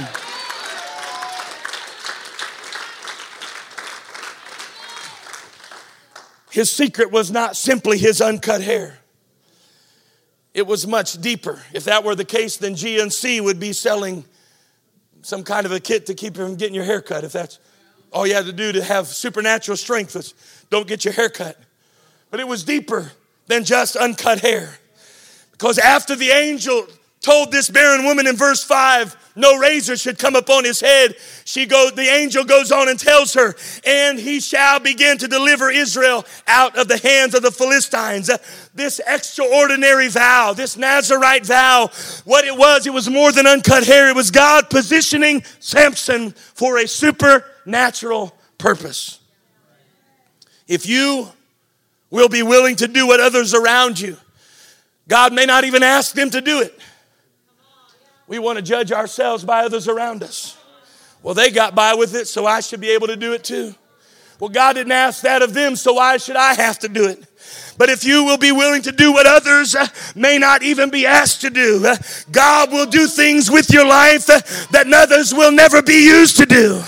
His 6.51 6.69
secret 6.69 7.11
was 7.11 7.31
not 7.31 7.55
simply 7.55 7.97
his 7.97 8.21
uncut 8.21 8.61
hair. 8.61 8.99
It 10.53 10.67
was 10.67 10.85
much 10.85 11.13
deeper. 11.21 11.63
If 11.73 11.85
that 11.85 12.03
were 12.03 12.13
the 12.13 12.25
case, 12.25 12.57
then 12.57 12.75
GNC 12.75 13.41
would 13.41 13.59
be 13.59 13.71
selling 13.71 14.25
some 15.21 15.43
kind 15.43 15.65
of 15.65 15.71
a 15.71 15.79
kit 15.79 16.07
to 16.07 16.13
keep 16.13 16.35
you 16.35 16.45
from 16.45 16.55
getting 16.55 16.75
your 16.75 16.83
hair 16.83 17.01
cut, 17.01 17.23
if 17.23 17.31
that's 17.31 17.57
all 18.11 18.27
you 18.27 18.33
had 18.33 18.45
to 18.45 18.53
do 18.53 18.71
to 18.71 18.83
have 18.83 19.07
supernatural 19.07 19.77
strength 19.77 20.15
was 20.15 20.33
don't 20.69 20.87
get 20.87 21.05
your 21.05 21.13
hair 21.13 21.29
cut. 21.29 21.57
But 22.29 22.39
it 22.39 22.47
was 22.47 22.63
deeper 22.63 23.11
than 23.47 23.63
just 23.63 23.95
uncut 23.95 24.39
hair. 24.39 24.77
Because 25.51 25.77
after 25.77 26.15
the 26.15 26.29
angel 26.29 26.87
told 27.21 27.51
this 27.51 27.69
barren 27.69 28.03
woman 28.03 28.27
in 28.27 28.35
verse 28.35 28.63
5 28.63 29.15
no 29.35 29.57
razor 29.57 29.95
should 29.95 30.17
come 30.19 30.35
upon 30.35 30.65
his 30.65 30.81
head. 30.81 31.15
She 31.45 31.65
goes 31.65 31.93
the 31.93 32.01
angel 32.01 32.43
goes 32.43 32.71
on 32.71 32.89
and 32.89 32.99
tells 32.99 33.33
her 33.33 33.55
and 33.85 34.19
he 34.19 34.41
shall 34.41 34.79
begin 34.79 35.17
to 35.19 35.27
deliver 35.27 35.69
israel 35.69 36.25
out 36.47 36.77
of 36.77 36.87
the 36.87 36.97
hands 36.97 37.33
of 37.33 37.41
the 37.41 37.51
philistines. 37.51 38.29
This 38.73 38.99
extraordinary 39.07 40.09
vow 40.09 40.53
this 40.53 40.75
nazarite 40.75 41.45
vow 41.45 41.89
what 42.25 42.43
it 42.45 42.57
was 42.57 42.85
it 42.85 42.93
was 42.93 43.09
more 43.09 43.31
than 43.31 43.47
uncut 43.47 43.85
hair. 43.85 44.09
It 44.09 44.15
was 44.15 44.31
god 44.31 44.69
positioning 44.69 45.43
samson 45.59 46.31
for 46.31 46.77
a 46.77 46.87
supernatural 46.87 48.35
purpose. 48.57 49.19
If 50.67 50.87
you 50.87 51.29
will 52.09 52.29
be 52.29 52.43
willing 52.43 52.75
to 52.77 52.87
do 52.87 53.07
what 53.07 53.21
others 53.21 53.53
around 53.53 53.99
you 53.99 54.17
god 55.07 55.31
may 55.31 55.45
not 55.45 55.63
even 55.63 55.83
ask 55.83 56.13
them 56.15 56.29
to 56.31 56.41
do 56.41 56.61
it 56.61 56.77
we 58.31 58.39
want 58.39 58.55
to 58.55 58.61
judge 58.61 58.93
ourselves 58.93 59.43
by 59.43 59.65
others 59.65 59.89
around 59.89 60.23
us. 60.23 60.55
Well, 61.21 61.33
they 61.33 61.51
got 61.51 61.75
by 61.75 61.95
with 61.95 62.15
it, 62.15 62.29
so 62.29 62.45
I 62.45 62.61
should 62.61 62.79
be 62.79 62.91
able 62.91 63.07
to 63.07 63.17
do 63.17 63.33
it 63.33 63.43
too. 63.43 63.75
Well, 64.39 64.49
God 64.49 64.73
didn't 64.77 64.93
ask 64.93 65.23
that 65.23 65.41
of 65.41 65.53
them, 65.53 65.75
so 65.75 65.95
why 65.95 66.15
should 66.15 66.37
I 66.37 66.53
have 66.53 66.79
to 66.79 66.87
do 66.87 67.09
it? 67.09 67.21
But 67.77 67.89
if 67.89 68.05
you 68.05 68.23
will 68.23 68.37
be 68.37 68.53
willing 68.53 68.83
to 68.83 68.93
do 68.93 69.11
what 69.11 69.27
others 69.27 69.75
uh, 69.75 69.85
may 70.15 70.37
not 70.37 70.63
even 70.63 70.89
be 70.89 71.05
asked 71.05 71.41
to 71.41 71.49
do, 71.49 71.85
uh, 71.85 71.97
God 72.31 72.71
will 72.71 72.85
do 72.85 73.05
things 73.05 73.51
with 73.51 73.69
your 73.69 73.85
life 73.85 74.29
uh, 74.29 74.39
that 74.71 74.87
others 74.93 75.33
will 75.33 75.51
never 75.51 75.81
be 75.81 76.05
used 76.05 76.37
to 76.37 76.45
do. 76.45 76.81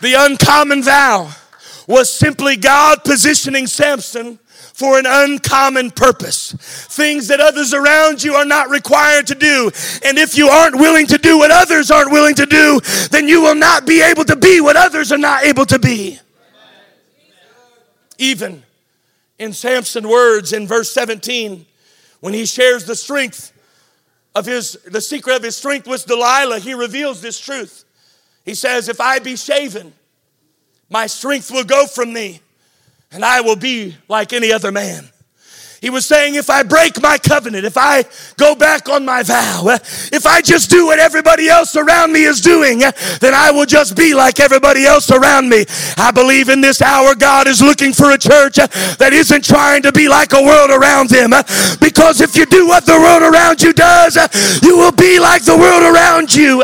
The 0.00 0.14
uncommon 0.16 0.84
vow 0.84 1.32
was 1.88 2.12
simply 2.12 2.54
God 2.54 3.02
positioning 3.02 3.66
Samson 3.66 4.38
for 4.82 4.98
an 4.98 5.06
uncommon 5.06 5.92
purpose. 5.92 6.50
Things 6.90 7.28
that 7.28 7.38
others 7.38 7.72
around 7.72 8.20
you 8.20 8.34
are 8.34 8.44
not 8.44 8.68
required 8.68 9.28
to 9.28 9.36
do. 9.36 9.70
And 10.04 10.18
if 10.18 10.36
you 10.36 10.48
aren't 10.48 10.74
willing 10.74 11.06
to 11.06 11.18
do 11.18 11.38
what 11.38 11.52
others 11.52 11.92
aren't 11.92 12.10
willing 12.10 12.34
to 12.34 12.46
do, 12.46 12.80
then 13.12 13.28
you 13.28 13.42
will 13.42 13.54
not 13.54 13.86
be 13.86 14.02
able 14.02 14.24
to 14.24 14.34
be 14.34 14.60
what 14.60 14.74
others 14.74 15.12
are 15.12 15.18
not 15.18 15.44
able 15.44 15.64
to 15.66 15.78
be. 15.78 16.18
Even 18.18 18.64
in 19.38 19.52
Samson's 19.52 20.08
words 20.08 20.52
in 20.52 20.66
verse 20.66 20.90
17, 20.90 21.64
when 22.18 22.34
he 22.34 22.44
shares 22.44 22.84
the 22.84 22.96
strength 22.96 23.52
of 24.34 24.46
his, 24.46 24.76
the 24.84 25.00
secret 25.00 25.36
of 25.36 25.44
his 25.44 25.56
strength 25.56 25.86
with 25.86 26.06
Delilah, 26.06 26.58
he 26.58 26.74
reveals 26.74 27.22
this 27.22 27.38
truth. 27.38 27.84
He 28.44 28.56
says, 28.56 28.88
If 28.88 29.00
I 29.00 29.20
be 29.20 29.36
shaven, 29.36 29.92
my 30.90 31.06
strength 31.06 31.52
will 31.52 31.62
go 31.62 31.86
from 31.86 32.12
me 32.12 32.40
and 33.12 33.24
I 33.24 33.40
will 33.40 33.56
be 33.56 33.96
like 34.08 34.32
any 34.32 34.52
other 34.52 34.72
man. 34.72 35.08
He 35.82 35.90
was 35.90 36.06
saying, 36.06 36.36
if 36.36 36.48
I 36.48 36.62
break 36.62 37.02
my 37.02 37.18
covenant, 37.18 37.64
if 37.64 37.76
I 37.76 38.04
go 38.36 38.54
back 38.54 38.88
on 38.88 39.04
my 39.04 39.24
vow, 39.24 39.64
if 40.12 40.26
I 40.26 40.40
just 40.40 40.70
do 40.70 40.86
what 40.86 41.00
everybody 41.00 41.48
else 41.48 41.74
around 41.74 42.12
me 42.12 42.22
is 42.22 42.40
doing, 42.40 42.78
then 42.78 43.34
I 43.34 43.50
will 43.50 43.66
just 43.66 43.96
be 43.96 44.14
like 44.14 44.38
everybody 44.38 44.84
else 44.86 45.10
around 45.10 45.48
me. 45.48 45.64
I 45.98 46.12
believe 46.12 46.50
in 46.50 46.60
this 46.60 46.80
hour 46.80 47.16
God 47.16 47.48
is 47.48 47.60
looking 47.60 47.92
for 47.92 48.12
a 48.12 48.16
church 48.16 48.54
that 48.54 49.10
isn't 49.12 49.44
trying 49.44 49.82
to 49.82 49.90
be 49.90 50.08
like 50.08 50.32
a 50.34 50.40
world 50.40 50.70
around 50.70 51.08
them. 51.10 51.30
Because 51.80 52.20
if 52.20 52.36
you 52.36 52.46
do 52.46 52.68
what 52.68 52.86
the 52.86 52.94
world 52.94 53.24
around 53.34 53.60
you 53.60 53.72
does, 53.72 54.14
you 54.62 54.78
will 54.78 54.92
be 54.92 55.18
like 55.18 55.44
the 55.44 55.58
world 55.58 55.82
around 55.82 56.32
you. 56.32 56.62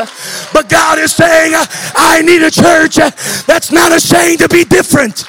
But 0.53 0.69
God 0.69 0.97
is 0.97 1.11
saying, 1.11 1.51
I 1.55 2.21
need 2.23 2.41
a 2.41 2.49
church 2.49 2.95
that's 3.43 3.69
not 3.69 3.91
ashamed 3.91 4.39
to 4.39 4.47
be 4.47 4.63
different. 4.63 5.25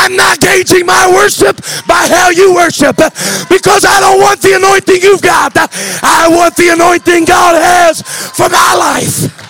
I'm 0.00 0.16
not 0.16 0.40
gauging 0.40 0.86
my 0.86 1.12
worship 1.12 1.60
by 1.86 2.08
how 2.08 2.30
you 2.30 2.54
worship 2.54 2.96
because 2.96 3.84
I 3.84 4.00
don't 4.00 4.18
want 4.18 4.40
the 4.40 4.56
anointing 4.56 5.02
you've 5.02 5.20
got. 5.20 5.52
I 5.56 6.26
want 6.30 6.56
the 6.56 6.70
anointing 6.70 7.26
God 7.26 7.60
has 7.60 8.00
for 8.00 8.48
my 8.48 8.74
life. 8.74 9.49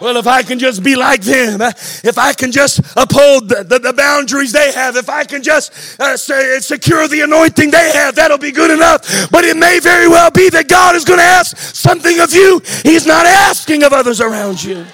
Well, 0.00 0.16
if 0.16 0.28
I 0.28 0.44
can 0.44 0.60
just 0.60 0.84
be 0.84 0.94
like 0.94 1.22
them, 1.22 1.60
if 1.60 2.18
I 2.18 2.32
can 2.32 2.52
just 2.52 2.78
uphold 2.96 3.48
the, 3.48 3.64
the, 3.64 3.80
the 3.80 3.92
boundaries 3.92 4.52
they 4.52 4.70
have, 4.70 4.94
if 4.96 5.08
I 5.08 5.24
can 5.24 5.42
just 5.42 5.72
uh, 6.00 6.16
secure 6.16 7.08
the 7.08 7.22
anointing 7.22 7.72
they 7.72 7.90
have, 7.90 8.14
that'll 8.14 8.38
be 8.38 8.52
good 8.52 8.70
enough. 8.70 9.30
But 9.30 9.44
it 9.44 9.56
may 9.56 9.80
very 9.80 10.06
well 10.06 10.30
be 10.30 10.50
that 10.50 10.68
God 10.68 10.94
is 10.94 11.04
going 11.04 11.18
to 11.18 11.24
ask 11.24 11.56
something 11.56 12.20
of 12.20 12.32
you 12.32 12.62
He's 12.84 13.06
not 13.06 13.26
asking 13.26 13.82
of 13.82 13.92
others 13.92 14.20
around 14.20 14.62
you. 14.62 14.86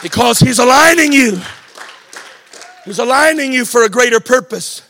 Because 0.00 0.38
He's 0.38 0.60
aligning 0.60 1.12
you, 1.12 1.40
He's 2.84 3.00
aligning 3.00 3.52
you 3.52 3.64
for 3.64 3.82
a 3.82 3.88
greater 3.88 4.20
purpose. 4.20 4.87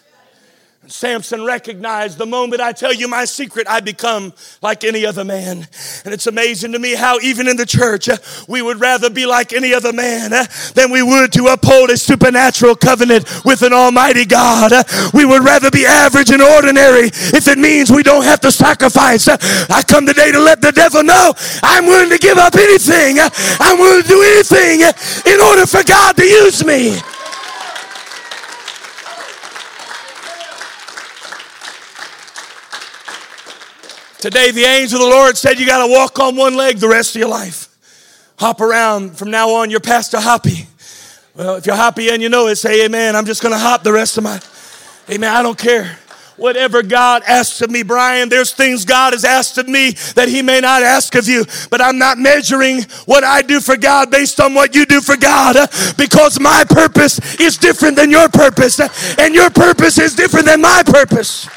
Samson 0.90 1.44
recognized 1.44 2.18
the 2.18 2.26
moment 2.26 2.60
I 2.60 2.72
tell 2.72 2.92
you 2.92 3.08
my 3.08 3.24
secret, 3.26 3.66
I 3.68 3.80
become 3.80 4.32
like 4.62 4.84
any 4.84 5.04
other 5.04 5.24
man. 5.24 5.68
And 6.04 6.14
it's 6.14 6.26
amazing 6.26 6.72
to 6.72 6.78
me 6.78 6.94
how 6.94 7.18
even 7.20 7.46
in 7.46 7.56
the 7.56 7.66
church, 7.66 8.08
uh, 8.08 8.16
we 8.48 8.62
would 8.62 8.80
rather 8.80 9.10
be 9.10 9.26
like 9.26 9.52
any 9.52 9.74
other 9.74 9.92
man 9.92 10.32
uh, 10.32 10.46
than 10.74 10.90
we 10.90 11.02
would 11.02 11.32
to 11.32 11.46
uphold 11.48 11.90
a 11.90 11.96
supernatural 11.96 12.74
covenant 12.74 13.44
with 13.44 13.62
an 13.62 13.72
almighty 13.72 14.24
God. 14.24 14.72
Uh, 14.72 14.84
we 15.12 15.24
would 15.24 15.44
rather 15.44 15.70
be 15.70 15.84
average 15.84 16.30
and 16.30 16.42
ordinary 16.42 17.08
if 17.12 17.48
it 17.48 17.58
means 17.58 17.90
we 17.90 18.02
don't 18.02 18.24
have 18.24 18.40
to 18.40 18.50
sacrifice. 18.50 19.28
I 19.28 19.82
come 19.86 20.06
today 20.06 20.32
to 20.32 20.40
let 20.40 20.60
the 20.60 20.72
devil 20.72 21.02
know 21.02 21.34
I'm 21.62 21.86
willing 21.86 22.10
to 22.10 22.18
give 22.18 22.38
up 22.38 22.54
anything. 22.54 23.18
I'm 23.60 23.78
willing 23.78 24.02
to 24.02 24.08
do 24.08 24.22
anything 24.22 24.80
in 25.32 25.40
order 25.40 25.66
for 25.66 25.82
God 25.84 26.16
to 26.16 26.24
use 26.24 26.64
me. 26.64 26.98
Today, 34.20 34.50
the 34.50 34.64
angel 34.64 35.00
of 35.00 35.08
the 35.08 35.10
Lord 35.10 35.36
said 35.36 35.60
you 35.60 35.66
got 35.66 35.86
to 35.86 35.92
walk 35.92 36.18
on 36.18 36.34
one 36.34 36.56
leg 36.56 36.78
the 36.78 36.88
rest 36.88 37.14
of 37.14 37.20
your 37.20 37.28
life. 37.28 37.68
Hop 38.38 38.60
around. 38.60 39.16
From 39.16 39.30
now 39.30 39.50
on, 39.50 39.70
you're 39.70 39.78
Pastor 39.78 40.18
Hoppy. 40.18 40.66
Well, 41.36 41.54
if 41.54 41.66
you're 41.66 41.76
Hoppy 41.76 42.10
and 42.10 42.20
you 42.20 42.28
know 42.28 42.48
it, 42.48 42.56
say 42.56 42.84
amen. 42.84 43.14
I'm 43.14 43.26
just 43.26 43.42
going 43.42 43.52
to 43.52 43.58
hop 43.58 43.84
the 43.84 43.92
rest 43.92 44.18
of 44.18 44.24
my. 44.24 44.40
Amen. 45.08 45.32
I 45.32 45.42
don't 45.42 45.56
care 45.56 45.98
whatever 46.38 46.82
God 46.82 47.22
asks 47.26 47.60
of 47.60 47.70
me, 47.70 47.82
Brian, 47.82 48.28
there's 48.28 48.52
things 48.52 48.84
God 48.84 49.12
has 49.12 49.24
asked 49.24 49.58
of 49.58 49.68
me 49.68 49.90
that 50.14 50.28
He 50.28 50.40
may 50.40 50.60
not 50.60 50.82
ask 50.82 51.14
of 51.14 51.28
you, 51.28 51.44
but 51.70 51.80
I'm 51.80 51.98
not 51.98 52.16
measuring 52.16 52.82
what 53.04 53.24
I 53.24 53.42
do 53.42 53.60
for 53.60 53.76
God 53.76 54.10
based 54.10 54.40
on 54.40 54.54
what 54.54 54.74
you 54.74 54.86
do 54.86 55.00
for 55.00 55.16
God 55.16 55.68
because 55.98 56.40
my 56.40 56.64
purpose 56.68 57.40
is 57.40 57.58
different 57.58 57.96
than 57.96 58.10
your 58.10 58.28
purpose, 58.28 58.80
and 59.18 59.34
your 59.34 59.50
purpose 59.50 59.98
is 59.98 60.14
different 60.14 60.46
than 60.46 60.60
my 60.60 60.82
purpose. 60.86 61.48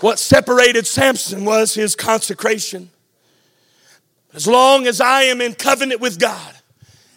What 0.00 0.18
separated 0.18 0.86
Samson 0.86 1.44
was 1.44 1.74
his 1.74 1.94
consecration. 1.94 2.90
As 4.32 4.46
long 4.46 4.86
as 4.86 5.00
I 5.00 5.22
am 5.24 5.40
in 5.40 5.54
covenant 5.54 6.00
with 6.00 6.18
God, 6.18 6.54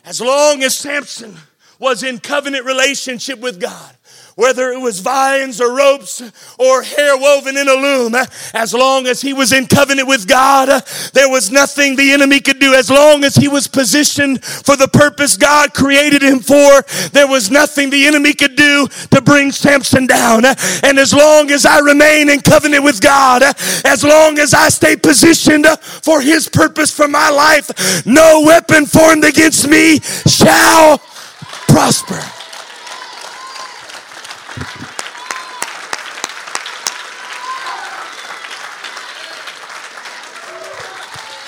as 0.04 0.20
long 0.20 0.64
as 0.64 0.76
Samson 0.76 1.38
was 1.80 2.04
in 2.04 2.20
covenant 2.20 2.66
relationship 2.66 3.40
with 3.40 3.60
God, 3.60 3.96
whether 4.36 4.72
it 4.72 4.80
was 4.80 5.00
vines 5.00 5.62
or 5.62 5.76
ropes 5.76 6.22
or 6.58 6.82
hair 6.82 7.18
woven 7.18 7.58
in 7.58 7.68
a 7.68 7.74
loom, 7.74 8.16
as 8.54 8.74
long 8.74 9.08
as 9.08 9.22
he 9.22 9.34
was 9.34 9.52
in 9.52 9.68
covenant 9.68 10.08
with 10.08 10.28
God, 10.28 10.84
there 11.14 11.30
was 11.30 11.52
nothing 11.52 11.96
the 11.96 12.12
enemy 12.12 12.40
could 12.40 12.60
do. 12.60 12.74
As 12.74 12.90
long 12.90 13.24
as 13.24 13.36
he 13.36 13.48
was 13.48 13.68
positioned 13.68 14.44
for 14.44 14.76
the 14.76 14.88
purpose 14.88 15.38
God 15.38 15.74
created 15.74 16.22
him 16.22 16.40
for, 16.40 16.84
there 17.12 17.28
was 17.28 17.52
nothing 17.52 17.90
the 17.90 18.06
enemy 18.06 18.34
could 18.34 18.56
do 18.56 18.88
to 19.12 19.22
bring 19.22 19.52
Samson 19.52 20.08
down. 20.08 20.46
And 20.46 20.98
as 20.98 21.14
long 21.14 21.52
as 21.52 21.66
I 21.66 21.80
remain 21.80 22.30
in 22.30 22.42
covenant 22.42 22.84
with 22.84 23.02
God, 23.02 23.44
as 23.86 24.04
long 24.04 24.40
as 24.40 24.54
I 24.54 24.70
stay 24.70 24.96
positioned 24.96 25.68
for 25.80 26.22
his 26.22 26.50
purpose 26.50 26.92
for 26.92 27.08
my 27.08 27.30
life, 27.30 28.06
no 28.06 28.44
weapon 28.46 28.86
formed 28.86 29.24
against 29.24 29.68
me 29.68 30.00
shall 30.26 30.98
prosper. 31.68 32.22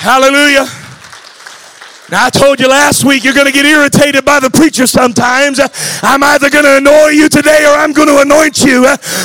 Hallelujah. 0.06 0.68
Now, 2.12 2.28
I 2.28 2.30
told 2.30 2.60
you 2.60 2.70
last 2.70 3.04
week 3.04 3.24
you're 3.24 3.34
going 3.34 3.48
to 3.48 3.52
get 3.52 3.65
irritated 3.65 4.24
by 4.24 4.39
the 4.39 4.52
preacher 4.52 4.86
sometimes. 4.86 5.60
I'm 6.04 6.22
either 6.22 6.52
going 6.52 6.63
to 6.63 6.78
annoy 6.78 7.08
you 7.08 7.28
today 7.28 7.65
or 7.65 7.74
I'm 7.74 7.91
going 7.91 8.10
to 8.10 8.20
anoint 8.20 8.63
you. 8.63 8.84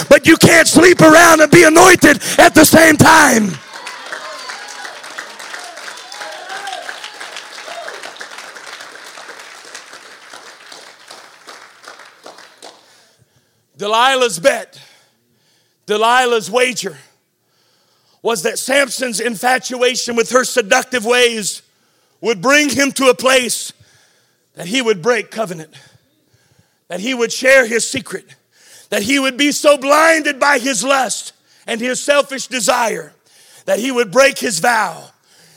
But 0.08 0.26
you 0.26 0.38
can't 0.38 0.66
sleep 0.66 1.02
around 1.02 1.42
and 1.42 1.52
be 1.52 1.64
anointed 1.64 2.22
at 2.38 2.54
the 2.54 2.64
same 2.64 2.96
time. 2.96 3.50
Delilah's 13.76 14.40
bet, 14.40 14.80
Delilah's 15.86 16.50
wager 16.50 16.96
was 18.22 18.42
that 18.42 18.58
Samson's 18.58 19.20
infatuation 19.20 20.16
with 20.16 20.30
her 20.30 20.44
seductive 20.44 21.04
ways 21.04 21.62
would 22.20 22.42
bring 22.42 22.68
him 22.68 22.92
to 22.92 23.06
a 23.06 23.14
place 23.14 23.72
that 24.54 24.66
he 24.66 24.82
would 24.82 25.00
break 25.00 25.30
covenant, 25.30 25.72
that 26.88 27.00
he 27.00 27.14
would 27.14 27.32
share 27.32 27.66
his 27.66 27.88
secret, 27.88 28.26
that 28.90 29.02
he 29.02 29.18
would 29.18 29.36
be 29.36 29.52
so 29.52 29.78
blinded 29.78 30.38
by 30.38 30.58
his 30.58 30.84
lust 30.84 31.32
and 31.66 31.80
his 31.80 32.00
selfish 32.00 32.46
desire 32.46 33.12
that 33.64 33.78
he 33.78 33.90
would 33.90 34.10
break 34.10 34.38
his 34.38 34.58
vow. 34.58 35.10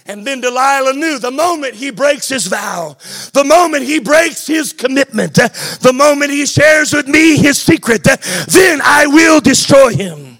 And 0.05 0.27
then 0.27 0.41
Delilah 0.41 0.93
knew 0.93 1.17
the 1.17 1.31
moment 1.31 1.75
he 1.75 1.89
breaks 1.89 2.27
his 2.27 2.47
vow, 2.47 2.97
the 3.33 3.45
moment 3.45 3.85
he 3.85 3.99
breaks 3.99 4.45
his 4.45 4.73
commitment, 4.73 5.33
the 5.35 5.93
moment 5.93 6.31
he 6.31 6.45
shares 6.45 6.93
with 6.93 7.07
me 7.07 7.37
his 7.37 7.61
secret, 7.61 8.03
then 8.03 8.81
I 8.83 9.07
will 9.07 9.39
destroy 9.39 9.93
him. 9.93 10.32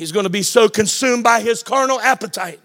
He's 0.00 0.12
going 0.12 0.24
to 0.24 0.30
be 0.30 0.42
so 0.42 0.70
consumed 0.70 1.22
by 1.24 1.42
his 1.42 1.62
carnal 1.62 2.00
appetite 2.00 2.58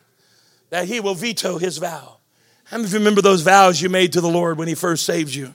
that 0.69 0.88
he 0.88 1.02
will 1.02 1.15
veto 1.15 1.58
his 1.58 1.80
vow. 1.80 2.15
How 2.63 2.78
many 2.78 2.88
of 2.88 2.93
you 2.93 3.00
remember 3.00 3.21
those 3.21 3.41
vows 3.41 3.82
you 3.82 3.89
made 3.89 4.13
to 4.13 4.21
the 4.21 4.30
Lord 4.30 4.58
when 4.58 4.69
he 4.69 4.74
first 4.74 5.06
saved 5.06 5.36
you? 5.36 5.54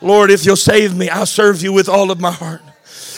Lord, 0.00 0.30
if 0.30 0.46
you'll 0.46 0.54
save 0.54 0.96
me, 0.96 1.08
I'll 1.08 1.26
serve 1.26 1.62
you 1.62 1.72
with 1.72 1.88
all 1.88 2.12
of 2.12 2.20
my 2.20 2.30
heart. 2.30 2.62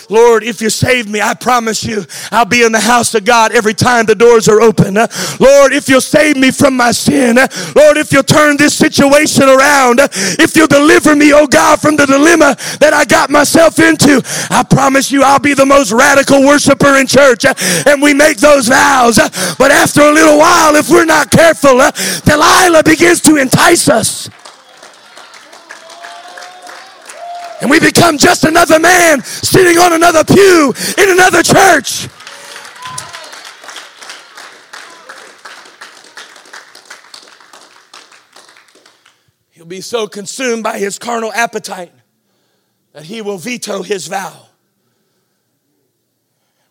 Lord, 0.08 0.42
if 0.42 0.60
you 0.60 0.70
save 0.70 1.08
me, 1.08 1.20
I 1.20 1.34
promise 1.34 1.84
you, 1.84 2.04
I'll 2.30 2.44
be 2.44 2.62
in 2.62 2.72
the 2.72 2.80
house 2.80 3.14
of 3.14 3.24
God 3.24 3.52
every 3.52 3.74
time 3.74 4.06
the 4.06 4.14
doors 4.14 4.48
are 4.48 4.60
open. 4.60 4.94
Lord, 4.94 5.72
if 5.72 5.88
you'll 5.88 6.00
save 6.00 6.36
me 6.36 6.50
from 6.50 6.76
my 6.76 6.92
sin, 6.92 7.36
Lord, 7.36 7.96
if 7.96 8.12
you'll 8.12 8.22
turn 8.22 8.56
this 8.56 8.74
situation 8.74 9.44
around, 9.44 10.00
if 10.38 10.56
you'll 10.56 10.66
deliver 10.66 11.16
me, 11.16 11.32
oh 11.32 11.46
God, 11.46 11.80
from 11.80 11.96
the 11.96 12.06
dilemma 12.06 12.56
that 12.80 12.92
I 12.92 13.04
got 13.04 13.30
myself 13.30 13.78
into, 13.78 14.22
I 14.50 14.62
promise 14.62 15.10
you, 15.10 15.22
I'll 15.22 15.38
be 15.38 15.54
the 15.54 15.66
most 15.66 15.92
radical 15.92 16.42
worshiper 16.42 16.96
in 16.96 17.06
church. 17.06 17.44
And 17.86 18.02
we 18.02 18.14
make 18.14 18.38
those 18.38 18.68
vows. 18.68 19.16
But 19.58 19.70
after 19.70 20.02
a 20.02 20.12
little 20.12 20.38
while, 20.38 20.76
if 20.76 20.90
we're 20.90 21.04
not 21.04 21.30
careful, 21.30 21.80
Delilah 22.24 22.82
begins 22.84 23.20
to 23.22 23.36
entice 23.36 23.88
us. 23.88 24.28
And 27.62 27.70
we 27.70 27.78
become 27.78 28.18
just 28.18 28.42
another 28.42 28.80
man 28.80 29.22
sitting 29.22 29.78
on 29.78 29.92
another 29.92 30.24
pew 30.24 30.74
in 30.98 31.10
another 31.10 31.44
church. 31.44 32.08
He'll 39.50 39.64
be 39.64 39.80
so 39.80 40.08
consumed 40.08 40.64
by 40.64 40.80
his 40.80 40.98
carnal 40.98 41.32
appetite 41.32 41.92
that 42.94 43.04
he 43.04 43.22
will 43.22 43.38
veto 43.38 43.84
his 43.84 44.08
vow. 44.08 44.48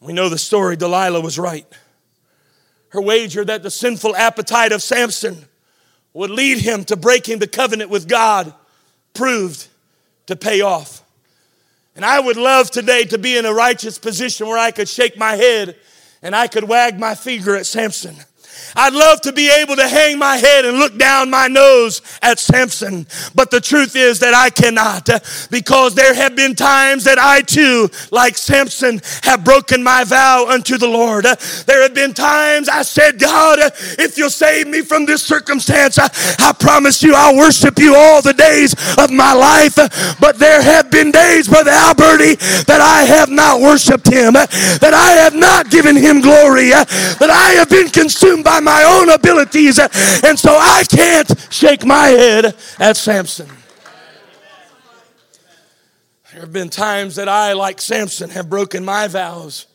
We 0.01 0.11
know 0.11 0.27
the 0.27 0.37
story, 0.37 0.75
Delilah 0.75 1.21
was 1.21 1.39
right. 1.39 1.65
Her 2.89 3.01
wager 3.01 3.45
that 3.45 3.63
the 3.63 3.71
sinful 3.71 4.13
appetite 4.17 4.73
of 4.73 4.83
Samson 4.83 5.45
would 6.13 6.31
lead 6.31 6.57
him 6.57 6.83
to 6.83 6.97
breaking 6.97 7.39
the 7.39 7.47
covenant 7.47 7.89
with 7.89 8.09
God 8.09 8.53
proved 9.13 9.69
to 10.31 10.35
pay 10.37 10.61
off. 10.61 11.03
And 11.95 12.05
I 12.05 12.19
would 12.19 12.37
love 12.37 12.71
today 12.71 13.03
to 13.05 13.17
be 13.17 13.37
in 13.37 13.45
a 13.45 13.53
righteous 13.53 13.99
position 13.99 14.47
where 14.47 14.57
I 14.57 14.71
could 14.71 14.87
shake 14.87 15.17
my 15.17 15.35
head 15.35 15.75
and 16.21 16.33
I 16.33 16.47
could 16.47 16.63
wag 16.63 16.97
my 16.97 17.15
finger 17.15 17.55
at 17.55 17.65
Samson. 17.65 18.15
I'd 18.75 18.93
love 18.93 19.21
to 19.21 19.33
be 19.33 19.49
able 19.49 19.75
to 19.75 19.87
hang 19.87 20.17
my 20.17 20.37
head 20.37 20.65
and 20.65 20.77
look 20.77 20.97
down 20.97 21.29
my 21.29 21.47
nose 21.47 22.01
at 22.21 22.39
Samson. 22.39 23.05
But 23.35 23.51
the 23.51 23.61
truth 23.61 23.95
is 23.95 24.19
that 24.19 24.33
I 24.33 24.49
cannot 24.49 25.09
because 25.49 25.95
there 25.95 26.13
have 26.13 26.35
been 26.35 26.55
times 26.55 27.03
that 27.05 27.19
I 27.19 27.41
too, 27.41 27.89
like 28.11 28.37
Samson, 28.37 29.01
have 29.23 29.43
broken 29.43 29.83
my 29.83 30.03
vow 30.03 30.47
unto 30.49 30.77
the 30.77 30.87
Lord. 30.87 31.25
There 31.65 31.81
have 31.81 31.93
been 31.93 32.13
times 32.13 32.69
I 32.69 32.83
said, 32.83 33.19
God, 33.19 33.59
if 33.99 34.17
you'll 34.17 34.29
save 34.29 34.67
me 34.67 34.81
from 34.81 35.05
this 35.05 35.23
circumstance, 35.23 35.97
I, 35.99 36.09
I 36.39 36.53
promise 36.53 37.03
you 37.03 37.13
I'll 37.15 37.37
worship 37.37 37.79
you 37.79 37.95
all 37.95 38.21
the 38.21 38.33
days 38.33 38.73
of 38.97 39.11
my 39.11 39.33
life. 39.33 39.75
But 40.19 40.39
there 40.39 40.61
have 40.61 40.89
been 40.91 41.11
days, 41.11 41.47
Brother 41.47 41.71
Alberti, 41.71 42.35
that 42.65 42.79
I 42.81 43.03
have 43.03 43.29
not 43.29 43.59
worshiped 43.59 44.07
him, 44.07 44.33
that 44.33 44.93
I 44.93 45.11
have 45.21 45.35
not 45.35 45.69
given 45.69 45.95
him 45.95 46.21
glory, 46.21 46.69
that 46.69 47.29
I 47.29 47.51
have 47.59 47.69
been 47.69 47.89
consumed 47.89 48.43
by 48.43 48.60
my 48.63 48.83
own 48.83 49.09
abilities. 49.09 49.79
And 49.79 50.37
so 50.37 50.51
I 50.51 50.83
can't 50.89 51.47
shake 51.49 51.85
my 51.85 52.07
head 52.07 52.55
at 52.79 52.97
Samson. 52.97 53.49
There 56.31 56.41
have 56.41 56.53
been 56.53 56.69
times 56.69 57.15
that 57.15 57.27
I, 57.27 57.53
like 57.53 57.81
Samson, 57.81 58.29
have 58.29 58.49
broken 58.49 58.85
my 58.85 59.07
vows 59.07 59.67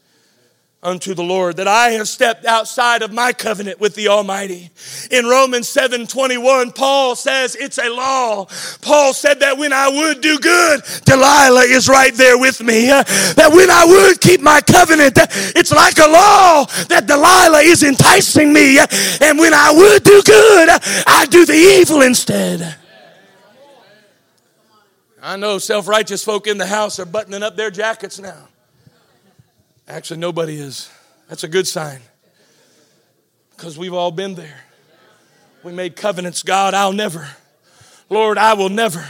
unto 0.87 1.15
the 1.15 1.23
Lord, 1.23 1.57
that 1.57 1.67
I 1.67 1.91
have 1.91 2.09
stepped 2.09 2.47
outside 2.47 3.03
of 3.03 3.13
my 3.13 3.33
covenant 3.33 3.81
with 3.81 3.97
the 3.97 4.07
Almighty. 4.07 4.71
In 5.11 5.27
Romans 5.27 5.69
7 5.69 6.07
21, 6.07 6.71
Paul 6.73 7.17
says 7.17 7.57
it's 7.57 7.79
a 7.79 7.91
law. 7.91 8.47
Paul 8.81 9.13
said 9.13 9.41
that 9.41 9.59
when 9.59 9.73
I 9.73 9.89
would 9.89 10.21
do 10.21 10.39
good, 10.39 10.83
Delilah 11.05 11.65
is 11.65 11.89
right 11.89 12.15
there 12.15 12.39
with 12.39 12.63
me. 12.63 12.87
That 12.87 13.51
when 13.53 13.69
I 13.69 13.85
would 13.85 14.21
keep 14.21 14.41
my 14.41 14.61
covenant, 14.61 15.19
it's 15.57 15.73
like 15.73 15.99
a 15.99 16.09
law 16.09 16.65
that 16.89 17.07
Delilah 17.07 17.63
is 17.63 17.83
enticing 17.83 18.53
me. 18.53 18.79
And 19.21 19.39
when 19.39 19.53
I 19.53 19.73
would 19.73 20.05
do 20.05 20.23
good, 20.23 20.69
I 21.07 21.27
do 21.29 21.45
the 21.45 21.55
evil 21.55 22.03
instead. 22.03 22.77
I 25.21 25.37
know 25.37 25.59
self 25.59 25.89
righteous 25.89 26.23
folk 26.23 26.47
in 26.47 26.59
the 26.59 26.67
house 26.67 27.01
are 27.01 27.05
buttoning 27.05 27.43
up 27.43 27.57
their 27.57 27.73
jackets 27.73 28.21
now. 28.21 28.47
Actually, 29.89 30.19
nobody 30.21 30.57
is. 30.57 30.91
That's 31.29 31.45
a 31.45 31.49
good 31.49 31.67
sign 31.67 32.01
because 33.57 33.79
we've 33.79 33.95
all 33.95 34.11
been 34.11 34.35
there. 34.35 34.61
We 35.63 35.73
made 35.73 35.97
covenants 35.97 36.43
God, 36.43 36.75
I'll 36.75 36.93
never. 36.93 37.29
Lord, 38.09 38.39
I 38.39 38.55
will 38.55 38.69
never. 38.69 39.05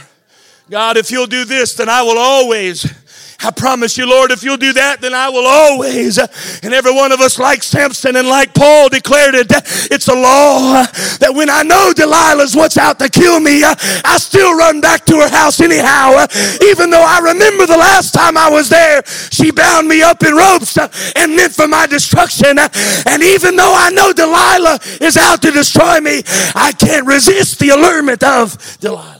God, 0.69 0.97
if 0.97 1.11
you'll 1.11 1.27
do 1.27 1.45
this, 1.45 1.75
then 1.75 1.89
I 1.89 2.01
will 2.01 2.17
always. 2.17 2.91
I 3.39 3.51
promise 3.51 3.97
you, 3.97 4.09
Lord, 4.09 4.31
if 4.31 4.43
you'll 4.43 4.57
do 4.57 4.73
that, 4.73 4.99
then 4.99 5.13
I 5.13 5.29
will 5.29 5.45
always. 5.45 6.17
And 6.17 6.73
every 6.73 6.93
one 6.93 7.11
of 7.11 7.21
us, 7.21 7.37
like 7.37 7.61
Samson 7.61 8.15
and 8.15 8.27
like 8.27 8.53
Paul, 8.53 8.89
declared 8.89 9.35
it. 9.35 9.47
It's 9.91 10.07
a 10.07 10.15
law 10.15 10.83
that 11.19 11.31
when 11.33 11.49
I 11.49 11.61
know 11.61 11.93
Delilah's 11.95 12.55
what's 12.55 12.77
out 12.77 12.97
to 12.99 13.09
kill 13.09 13.39
me, 13.39 13.63
I 13.63 14.17
still 14.17 14.57
run 14.57 14.81
back 14.81 15.05
to 15.05 15.17
her 15.21 15.29
house 15.29 15.61
anyhow. 15.61 16.25
Even 16.63 16.89
though 16.89 17.05
I 17.05 17.19
remember 17.23 17.67
the 17.67 17.77
last 17.77 18.13
time 18.13 18.37
I 18.37 18.49
was 18.49 18.69
there, 18.69 19.03
she 19.05 19.51
bound 19.51 19.87
me 19.87 20.01
up 20.01 20.23
in 20.23 20.33
ropes 20.33 20.77
and 21.15 21.35
meant 21.35 21.53
for 21.53 21.67
my 21.67 21.85
destruction. 21.85 22.57
And 22.57 23.21
even 23.21 23.55
though 23.55 23.73
I 23.75 23.91
know 23.91 24.13
Delilah 24.13 24.79
is 24.99 25.15
out 25.15 25.43
to 25.43 25.51
destroy 25.51 25.99
me, 26.01 26.23
I 26.55 26.73
can't 26.77 27.05
resist 27.05 27.59
the 27.59 27.69
allurement 27.69 28.23
of 28.23 28.57
Delilah. 28.79 29.16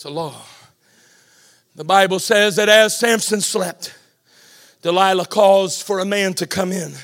It's 0.00 0.06
a 0.06 0.08
law. 0.08 0.32
The 1.74 1.84
Bible 1.84 2.20
says 2.20 2.56
that 2.56 2.70
as 2.70 2.98
Samson 2.98 3.42
slept, 3.42 3.94
Delilah 4.80 5.26
calls 5.26 5.82
for 5.82 5.98
a 5.98 6.06
man 6.06 6.32
to 6.36 6.46
come 6.46 6.72
in. 6.72 6.94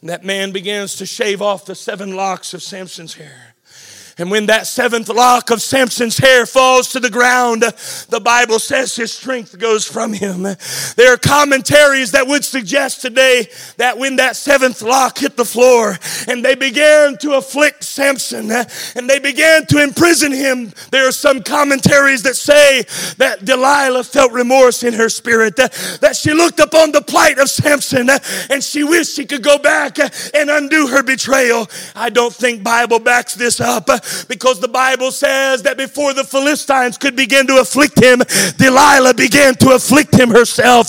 And 0.00 0.08
that 0.08 0.24
man 0.24 0.50
begins 0.50 0.96
to 0.96 1.04
shave 1.04 1.42
off 1.42 1.66
the 1.66 1.74
seven 1.74 2.16
locks 2.16 2.54
of 2.54 2.62
Samson's 2.62 3.12
hair. 3.12 3.47
And 4.18 4.30
when 4.30 4.46
that 4.46 4.66
seventh 4.66 5.08
lock 5.08 5.50
of 5.50 5.62
Samson's 5.62 6.18
hair 6.18 6.44
falls 6.44 6.88
to 6.88 7.00
the 7.00 7.10
ground, 7.10 7.62
the 8.08 8.20
Bible 8.20 8.58
says 8.58 8.96
his 8.96 9.12
strength 9.12 9.56
goes 9.58 9.84
from 9.86 10.12
him. 10.12 10.42
There 10.96 11.12
are 11.12 11.16
commentaries 11.16 12.10
that 12.12 12.26
would 12.26 12.44
suggest 12.44 13.00
today 13.00 13.48
that 13.76 13.96
when 13.96 14.16
that 14.16 14.34
seventh 14.36 14.82
lock 14.82 15.18
hit 15.18 15.36
the 15.36 15.44
floor 15.44 15.96
and 16.26 16.44
they 16.44 16.56
began 16.56 17.16
to 17.18 17.34
afflict 17.34 17.84
Samson 17.84 18.50
and 18.50 19.08
they 19.08 19.20
began 19.20 19.66
to 19.66 19.82
imprison 19.82 20.32
him, 20.32 20.72
there 20.90 21.06
are 21.06 21.12
some 21.12 21.42
commentaries 21.42 22.24
that 22.24 22.34
say 22.34 22.82
that 23.18 23.44
Delilah 23.44 24.02
felt 24.02 24.32
remorse 24.32 24.82
in 24.82 24.94
her 24.94 25.08
spirit, 25.08 25.54
that 25.56 26.16
she 26.20 26.32
looked 26.32 26.58
upon 26.58 26.90
the 26.90 27.02
plight 27.02 27.38
of 27.38 27.48
Samson 27.48 28.10
and 28.50 28.64
she 28.64 28.82
wished 28.82 29.14
she 29.14 29.26
could 29.26 29.42
go 29.42 29.58
back 29.58 29.98
and 30.34 30.50
undo 30.50 30.88
her 30.88 31.04
betrayal. 31.04 31.68
I 31.94 32.10
don't 32.10 32.34
think 32.34 32.64
Bible 32.64 32.98
backs 32.98 33.34
this 33.34 33.60
up 33.60 33.88
because 34.28 34.60
the 34.60 34.68
Bible 34.68 35.10
says 35.10 35.62
that 35.62 35.76
before 35.76 36.14
the 36.14 36.24
Philistines 36.24 36.98
could 36.98 37.16
begin 37.16 37.46
to 37.46 37.60
afflict 37.60 37.98
him, 37.98 38.20
Delilah 38.56 39.14
began 39.14 39.54
to 39.56 39.70
afflict 39.70 40.14
him 40.14 40.30
herself. 40.30 40.88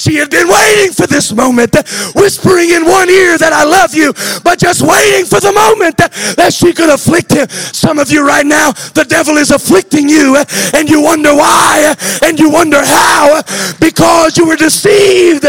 She 0.00 0.16
had 0.16 0.30
been 0.30 0.48
waiting 0.48 0.92
for 0.92 1.06
this 1.06 1.32
moment, 1.32 1.76
whispering 2.14 2.70
in 2.70 2.84
one 2.84 3.08
ear 3.08 3.38
that 3.38 3.52
I 3.52 3.64
love 3.64 3.94
you, 3.94 4.12
but 4.42 4.58
just 4.58 4.82
waiting 4.82 5.26
for 5.26 5.40
the 5.40 5.52
moment 5.52 5.96
that 5.96 6.52
she 6.52 6.72
could 6.72 6.90
afflict 6.90 7.32
him. 7.32 7.48
Some 7.48 7.98
of 7.98 8.10
you 8.10 8.26
right 8.26 8.46
now, 8.46 8.72
the 8.94 9.04
devil 9.04 9.36
is 9.36 9.50
afflicting 9.50 10.08
you, 10.08 10.36
and 10.74 10.88
you 10.88 11.02
wonder 11.02 11.34
why, 11.34 11.94
and 12.22 12.38
you 12.38 12.50
wonder 12.50 12.80
how, 12.84 13.42
because 13.80 14.36
you 14.36 14.46
were 14.46 14.56
deceived. 14.56 15.46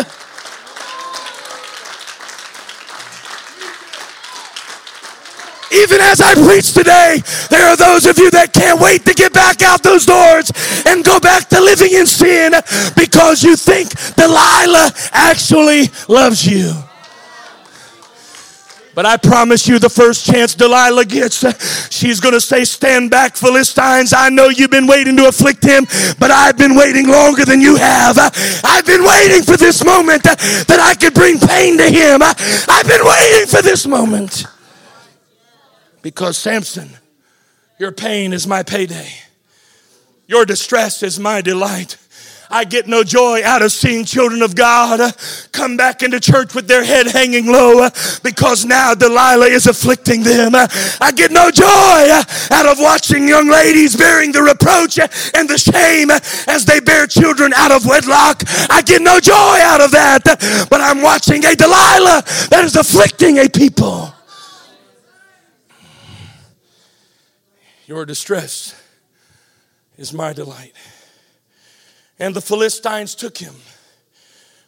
Even 5.72 6.02
as 6.02 6.20
I 6.20 6.34
preach 6.36 6.74
today, 6.74 7.24
there 7.50 7.68
are 7.70 7.78
those 7.78 8.06
of 8.06 8.18
you 8.18 8.30
that 8.32 8.52
can't 8.52 8.80
wait 8.80 9.06
to 9.06 9.14
get 9.14 9.34
back 9.34 9.62
out 9.62 9.82
those 9.82 10.06
doors 10.06 10.52
and 10.86 11.04
go 11.04 11.20
back 11.20 11.48
to 11.50 11.62
living 11.62 11.94
in 11.94 12.06
sin 12.06 12.52
because 12.96 13.42
you 13.42 13.56
think 13.56 13.90
Delilah 14.16 14.92
actually 15.14 15.90
loves 16.08 16.46
you. 16.46 16.74
But 18.94 19.06
I 19.06 19.16
promise 19.16 19.68
you, 19.70 19.80
the 19.80 19.90
first 19.90 20.26
chance 20.26 20.54
Delilah 20.54 21.06
gets, 21.06 21.40
she's 21.90 22.20
going 22.20 22.34
to 22.34 22.42
say, 22.42 22.66
Stand 22.66 23.10
back, 23.10 23.38
Philistines. 23.38 24.14
I 24.14 24.28
know 24.30 24.50
you've 24.50 24.72
been 24.72 24.88
waiting 24.88 25.16
to 25.18 25.28
afflict 25.30 25.64
him, 25.64 25.86
but 26.20 26.30
I've 26.32 26.58
been 26.58 26.76
waiting 26.76 27.08
longer 27.08 27.46
than 27.46 27.62
you 27.62 27.78
have. 27.78 28.18
I've 28.20 28.86
been 28.86 29.06
waiting 29.06 29.44
for 29.44 29.56
this 29.56 29.86
moment 29.86 30.24
that 30.24 30.80
I 30.82 30.96
could 30.96 31.14
bring 31.14 31.40
pain 31.40 31.78
to 31.78 31.90
him. 31.90 32.22
I've 32.22 32.88
been 32.88 33.06
waiting 33.06 33.48
for 33.48 33.62
this 33.62 33.88
moment. 33.88 34.46
Because, 36.02 36.38
Samson, 36.38 36.90
your 37.78 37.92
pain 37.92 38.34
is 38.34 38.48
my 38.48 38.64
payday, 38.64 39.10
your 40.28 40.46
distress 40.46 41.04
is 41.04 41.20
my 41.20 41.42
delight. 41.42 41.98
I 42.52 42.66
get 42.66 42.86
no 42.86 43.04
joy 43.04 43.42
out 43.46 43.62
of 43.62 43.72
seeing 43.72 44.04
children 44.04 44.42
of 44.42 44.56
God 44.56 45.16
come 45.54 45.78
back 45.78 46.04
into 46.04 46.20
church 46.20 46.54
with 46.54 46.68
their 46.68 46.84
head 46.84 47.08
hanging 47.08 47.48
low 47.48 47.88
because 48.24 48.66
now 48.66 48.94
Delilah 48.94 49.48
is 49.48 49.68
afflicting 49.68 50.24
them. 50.24 50.52
I 50.54 51.12
get 51.16 51.32
no 51.32 51.50
joy 51.50 51.66
out 51.66 52.66
of 52.66 52.78
watching 52.80 53.28
young 53.28 53.50
ladies 53.50 53.96
bearing 53.96 54.34
the 54.34 54.44
reproach 54.44 55.00
and 55.00 55.50
the 55.50 55.58
shame 55.58 56.12
as 56.12 56.66
they 56.66 56.82
bear 56.82 57.08
children 57.08 57.54
out 57.56 57.72
of 57.72 57.86
wedlock. 57.86 58.44
I 58.70 58.82
get 58.86 59.02
no 59.02 59.20
joy 59.22 59.34
out 59.34 59.80
of 59.80 59.92
that, 59.92 60.68
but 60.70 60.82
I'm 60.82 61.02
watching 61.02 61.46
a 61.46 61.56
Delilah 61.56 62.24
that 62.50 62.64
is 62.66 62.76
afflicting 62.76 63.38
a 63.38 63.48
people. 63.48 64.14
Your 67.92 68.06
distress 68.06 68.74
is 69.98 70.14
my 70.14 70.32
delight. 70.32 70.72
And 72.20 72.34
the 72.34 72.40
Philistines 72.40 73.16
took 73.16 73.38
him. 73.38 73.54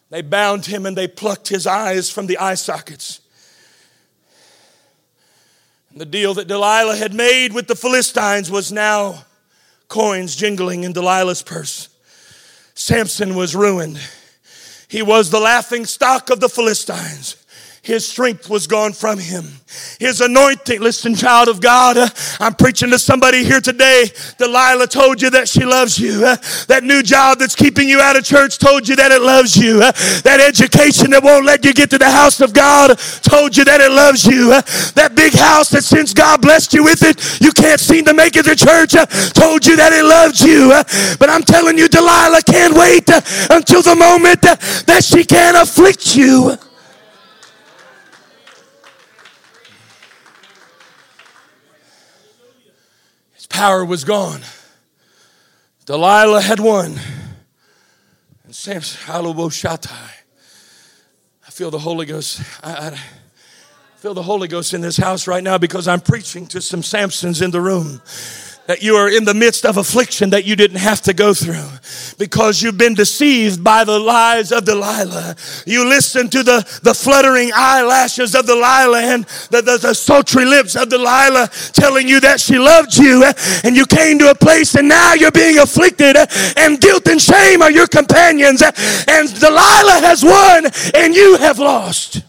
They 0.09 0.21
bound 0.21 0.65
him 0.65 0.85
and 0.85 0.97
they 0.97 1.07
plucked 1.07 1.47
his 1.47 1.65
eyes 1.65 2.09
from 2.09 2.27
the 2.27 2.37
eye 2.37 2.55
sockets. 2.55 3.21
And 5.89 6.01
the 6.01 6.05
deal 6.05 6.33
that 6.33 6.49
Delilah 6.49 6.97
had 6.97 7.13
made 7.13 7.53
with 7.53 7.67
the 7.67 7.77
Philistines 7.77 8.51
was 8.51 8.73
now 8.73 9.23
coins 9.87 10.35
jingling 10.35 10.83
in 10.83 10.91
Delilah's 10.91 11.43
purse. 11.43 11.87
Samson 12.75 13.35
was 13.35 13.55
ruined. 13.55 14.01
He 14.89 15.01
was 15.01 15.29
the 15.29 15.39
laughing 15.39 15.85
stock 15.85 16.29
of 16.29 16.41
the 16.41 16.49
Philistines. 16.49 17.37
His 17.83 18.07
strength 18.07 18.49
was 18.49 18.65
gone 18.65 18.93
from 18.93 19.19
him. 19.19 19.43
His 19.99 20.21
anointing, 20.21 20.79
listen, 20.79 21.15
child 21.15 21.49
of 21.49 21.59
God, 21.59 21.97
uh, 21.97 22.07
I'm 22.39 22.55
preaching 22.55 22.89
to 22.91 22.97
somebody 22.97 23.43
here 23.43 23.59
today. 23.59 24.05
Delilah 24.37 24.87
told 24.87 25.21
you 25.21 25.29
that 25.31 25.49
she 25.49 25.65
loves 25.65 25.99
you. 25.99 26.25
Uh, 26.25 26.37
that 26.67 26.85
new 26.85 27.03
job 27.03 27.39
that's 27.39 27.55
keeping 27.55 27.89
you 27.89 27.99
out 27.99 28.15
of 28.15 28.23
church 28.23 28.57
told 28.57 28.87
you 28.87 28.95
that 28.95 29.11
it 29.11 29.21
loves 29.21 29.57
you. 29.57 29.81
Uh, 29.83 29.91
that 30.21 30.39
education 30.39 31.11
that 31.11 31.25
won't 31.25 31.45
let 31.45 31.65
you 31.65 31.73
get 31.73 31.89
to 31.89 31.97
the 31.97 32.09
house 32.09 32.39
of 32.39 32.53
God 32.53 32.97
told 33.21 33.57
you 33.57 33.65
that 33.65 33.81
it 33.81 33.91
loves 33.91 34.23
you. 34.25 34.51
that 34.95 35.11
big 35.13 35.33
house 35.33 35.67
that 35.71 35.83
since 35.83 36.13
God 36.13 36.41
blessed 36.41 36.73
you 36.73 36.85
with 36.85 37.03
it, 37.03 37.19
you 37.41 37.51
can't 37.51 37.81
seem 37.81 38.05
to 38.05 38.13
make 38.13 38.37
it 38.37 38.45
to 38.45 38.55
church 38.55 38.93
told 39.33 39.65
you 39.65 39.75
that 39.75 39.91
it 39.91 40.05
loves 40.05 40.39
you. 40.39 40.69
but 41.19 41.29
I'm 41.29 41.43
telling 41.43 41.77
you, 41.77 41.89
Delilah 41.89 42.43
can't 42.43 42.77
wait 42.77 43.09
until 43.51 43.81
the 43.81 43.95
moment 43.97 44.41
that 44.41 45.03
she 45.03 45.25
can 45.25 45.57
afflict 45.57 46.15
you. 46.15 46.57
Power 53.53 53.85
was 53.85 54.03
gone. 54.03 54.41
Delilah 55.85 56.41
had 56.41 56.59
won. 56.59 56.99
And 58.43 58.53
Samson, 58.53 58.99
I 61.47 61.51
feel 61.51 61.71
the 61.71 61.79
Holy 61.79 62.05
Ghost. 62.05 62.41
I, 62.63 62.89
I 62.89 62.97
feel 63.97 64.13
the 64.13 64.23
Holy 64.23 64.47
Ghost 64.47 64.73
in 64.73 64.81
this 64.81 64.97
house 64.97 65.27
right 65.27 65.43
now 65.43 65.57
because 65.57 65.87
I'm 65.87 66.01
preaching 66.01 66.47
to 66.47 66.61
some 66.61 66.81
Samsons 66.81 67.41
in 67.41 67.51
the 67.51 67.61
room 67.61 68.01
that 68.65 68.81
you 68.81 68.95
are 68.95 69.09
in 69.09 69.25
the 69.25 69.33
midst 69.33 69.65
of 69.65 69.75
affliction 69.75 70.29
that 70.29 70.45
you 70.45 70.55
didn't 70.55 70.77
have 70.77 71.01
to 71.01 71.13
go 71.13 71.33
through 71.33 71.67
because 72.17 72.61
you've 72.61 72.77
been 72.77 72.93
deceived 72.93 73.61
by 73.61 73.83
the 73.83 73.99
lies 73.99 74.53
of 74.53 74.63
Delilah. 74.63 75.35
You 75.65 75.87
listen 75.87 76.29
to 76.29 76.43
the, 76.43 76.79
the 76.81 76.93
fluttering 76.93 77.51
eyelashes 77.53 78.33
of 78.35 78.45
Delilah 78.45 79.01
and 79.01 79.25
the, 79.51 79.61
the, 79.61 79.77
the 79.77 79.93
sultry 79.93 80.45
lips 80.45 80.75
of 80.77 80.87
Delilah 80.89 81.49
telling 81.73 82.07
you 82.07 82.21
that 82.21 82.39
she 82.39 82.57
loved 82.57 82.95
you 82.97 83.25
and 83.65 83.75
you 83.75 83.85
came 83.85 84.17
to 84.19 84.31
a 84.31 84.35
place 84.35 84.75
and 84.75 84.87
now 84.87 85.13
you're 85.13 85.31
being 85.31 85.59
afflicted 85.59 86.15
and 86.57 86.79
guilt 86.79 87.05
and 87.07 87.21
shame 87.21 87.61
are 87.61 87.71
your 87.71 87.87
companions 87.87 88.61
and 88.61 89.39
Delilah 89.39 89.99
has 89.99 90.23
won 90.23 90.67
and 90.95 91.13
you 91.13 91.37
have 91.37 91.59
lost. 91.59 92.23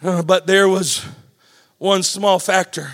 But 0.00 0.46
there 0.46 0.68
was 0.68 1.04
one 1.78 2.02
small 2.02 2.38
factor 2.38 2.90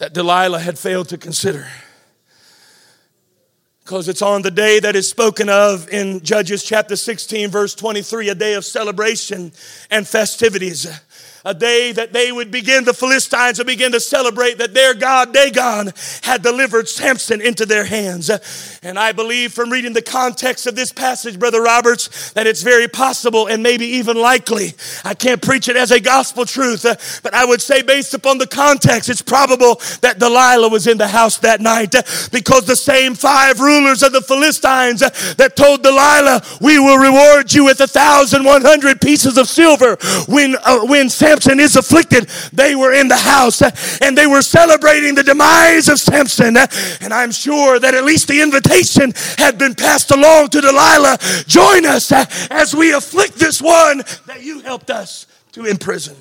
that 0.00 0.14
Delilah 0.14 0.60
had 0.60 0.78
failed 0.78 1.10
to 1.10 1.18
consider. 1.18 1.68
Because 3.84 4.08
it's 4.08 4.22
on 4.22 4.40
the 4.40 4.50
day 4.50 4.80
that 4.80 4.96
is 4.96 5.06
spoken 5.06 5.50
of 5.50 5.90
in 5.90 6.20
Judges 6.20 6.64
chapter 6.64 6.96
16, 6.96 7.50
verse 7.50 7.74
23, 7.74 8.30
a 8.30 8.34
day 8.34 8.54
of 8.54 8.64
celebration 8.64 9.52
and 9.90 10.08
festivities. 10.08 10.86
A 11.44 11.54
day 11.54 11.92
that 11.92 12.12
they 12.12 12.30
would 12.32 12.50
begin, 12.50 12.84
the 12.84 12.94
Philistines 12.94 13.58
would 13.58 13.66
begin 13.66 13.92
to 13.92 14.00
celebrate 14.00 14.58
that 14.58 14.74
their 14.74 14.94
God, 14.94 15.32
Dagon, 15.32 15.92
had 16.22 16.42
delivered 16.42 16.88
Samson 16.88 17.40
into 17.40 17.66
their 17.66 17.84
hands. 17.84 18.30
And 18.82 18.98
I 18.98 19.12
believe 19.12 19.52
from 19.52 19.70
reading 19.70 19.92
the 19.92 20.02
context 20.02 20.66
of 20.66 20.74
this 20.74 20.92
passage, 20.92 21.38
Brother 21.38 21.62
Roberts, 21.62 22.32
that 22.32 22.46
it's 22.46 22.62
very 22.62 22.88
possible 22.88 23.46
and 23.46 23.62
maybe 23.62 23.86
even 23.86 24.16
likely. 24.16 24.74
I 25.04 25.14
can't 25.14 25.40
preach 25.40 25.68
it 25.68 25.76
as 25.76 25.90
a 25.90 26.00
gospel 26.00 26.44
truth, 26.44 26.84
uh, 26.84 26.96
but 27.22 27.34
I 27.34 27.44
would 27.44 27.62
say, 27.62 27.82
based 27.82 28.14
upon 28.14 28.38
the 28.38 28.46
context, 28.46 29.08
it's 29.08 29.22
probable 29.22 29.80
that 30.02 30.18
Delilah 30.18 30.68
was 30.68 30.86
in 30.86 30.98
the 30.98 31.08
house 31.08 31.38
that 31.38 31.60
night 31.60 31.94
uh, 31.94 32.02
because 32.32 32.66
the 32.66 32.76
same 32.76 33.14
five 33.14 33.60
rulers 33.60 34.02
of 34.02 34.12
the 34.12 34.22
Philistines 34.22 35.02
uh, 35.02 35.10
that 35.36 35.56
told 35.56 35.82
Delilah, 35.82 36.42
We 36.60 36.78
will 36.78 36.98
reward 36.98 37.52
you 37.52 37.64
with 37.64 37.80
a 37.80 37.86
thousand 37.86 38.44
one 38.44 38.62
hundred 38.62 39.00
pieces 39.00 39.38
of 39.38 39.48
silver 39.48 39.96
when, 40.26 40.56
uh, 40.64 40.84
when 40.84 41.08
Samson 41.08 41.29
Samson 41.30 41.60
is 41.60 41.76
afflicted, 41.76 42.28
they 42.52 42.74
were 42.74 42.92
in 42.92 43.06
the 43.06 43.16
house 43.16 43.62
uh, 43.62 43.70
and 44.02 44.18
they 44.18 44.26
were 44.26 44.42
celebrating 44.42 45.14
the 45.14 45.22
demise 45.22 45.88
of 45.88 46.00
Samson. 46.00 46.56
Uh, 46.56 46.66
and 47.00 47.14
I'm 47.14 47.30
sure 47.30 47.78
that 47.78 47.94
at 47.94 48.02
least 48.04 48.26
the 48.26 48.42
invitation 48.42 49.12
had 49.38 49.56
been 49.56 49.76
passed 49.76 50.10
along 50.10 50.48
to 50.48 50.60
Delilah 50.60 51.18
join 51.46 51.86
us 51.86 52.10
uh, 52.10 52.24
as 52.50 52.74
we 52.74 52.92
afflict 52.92 53.36
this 53.36 53.62
one 53.62 53.98
that 54.26 54.42
you 54.42 54.58
helped 54.60 54.90
us 54.90 55.28
to 55.52 55.66
imprison. 55.66 56.16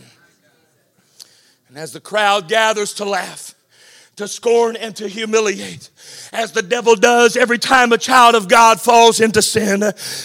And 1.70 1.78
as 1.78 1.92
the 1.92 2.00
crowd 2.00 2.48
gathers 2.48 2.94
to 2.96 3.06
laugh, 3.06 3.56
to 4.20 4.28
scorn, 4.28 4.76
and 4.76 4.94
to 4.98 5.08
humiliate, 5.08 5.90
as 6.34 6.52
the 6.52 6.62
devil 6.62 6.94
does 6.94 7.38
every 7.38 7.58
time 7.58 7.94
a 7.94 7.98
child 7.98 8.36
of 8.36 8.50
God 8.50 8.82
falls 8.82 9.22
into 9.22 9.42
sin. 9.42 9.82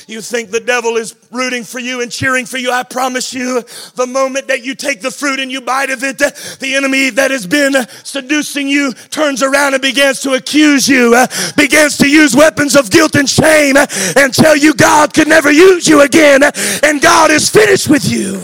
You 0.09 0.21
think 0.21 0.51
the 0.51 0.59
devil 0.59 0.97
is 0.97 1.15
rooting 1.31 1.63
for 1.63 1.79
you 1.79 2.03
and 2.03 2.11
cheering 2.11 2.45
for 2.45 2.59
you. 2.59 2.73
I 2.73 2.83
promise 2.83 3.33
you, 3.33 3.63
the 3.95 4.09
moment 4.09 4.49
that 4.49 4.65
you 4.65 4.75
take 4.75 5.01
the 5.01 5.13
fruit 5.13 5.39
and 5.39 5.51
you 5.51 5.61
bite 5.61 5.91
of 5.91 6.03
it, 6.03 6.19
the 6.19 6.75
enemy 6.75 7.11
that 7.11 7.31
has 7.31 7.47
been 7.47 7.73
seducing 8.03 8.67
you 8.67 8.95
turns 9.11 9.45
around 9.45 9.75
and 9.75 9.83
begins 9.83 10.21
to 10.23 10.33
accuse 10.33 10.89
you, 10.89 11.17
begins 11.57 11.97
to 11.99 12.11
use 12.11 12.35
weapons 12.35 12.75
of 12.75 12.91
guilt 12.91 13.15
and 13.15 13.31
shame 13.31 13.77
and 13.77 14.35
tell 14.35 14.57
you 14.57 14.75
God 14.75 15.15
could 15.15 15.29
never 15.29 15.53
use 15.53 15.87
you 15.87 16.01
again 16.01 16.43
and 16.83 17.01
God 17.01 17.31
is 17.31 17.49
finished 17.49 17.89
with 17.89 18.11
you. 18.11 18.43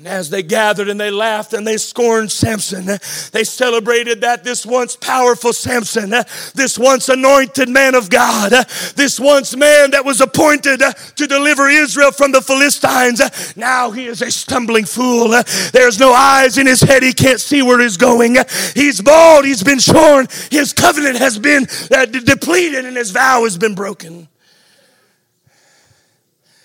And 0.00 0.08
as 0.08 0.30
they 0.30 0.42
gathered 0.42 0.88
and 0.88 0.98
they 0.98 1.10
laughed 1.10 1.52
and 1.52 1.66
they 1.66 1.76
scorned 1.76 2.32
Samson, 2.32 2.86
they 3.32 3.44
celebrated 3.44 4.22
that 4.22 4.42
this 4.44 4.64
once 4.64 4.96
powerful 4.96 5.52
Samson, 5.52 6.08
this 6.54 6.78
once 6.78 7.10
anointed 7.10 7.68
man 7.68 7.94
of 7.94 8.08
God, 8.08 8.52
this 8.96 9.20
once 9.20 9.54
man 9.54 9.90
that 9.90 10.02
was 10.02 10.22
appointed 10.22 10.80
to 11.16 11.26
deliver 11.26 11.68
Israel 11.68 12.12
from 12.12 12.32
the 12.32 12.40
Philistines, 12.40 13.20
now 13.58 13.90
he 13.90 14.06
is 14.06 14.22
a 14.22 14.30
stumbling 14.30 14.86
fool. 14.86 15.38
There's 15.74 16.00
no 16.00 16.14
eyes 16.14 16.56
in 16.56 16.66
his 16.66 16.80
head. 16.80 17.02
He 17.02 17.12
can't 17.12 17.38
see 17.38 17.60
where 17.60 17.78
he's 17.78 17.98
going. 17.98 18.38
He's 18.74 19.02
bald. 19.02 19.44
He's 19.44 19.62
been 19.62 19.80
shorn. 19.80 20.28
His 20.50 20.72
covenant 20.72 21.18
has 21.18 21.38
been 21.38 21.66
uh, 21.94 22.06
depleted 22.06 22.86
and 22.86 22.96
his 22.96 23.10
vow 23.10 23.42
has 23.44 23.58
been 23.58 23.74
broken. 23.74 24.28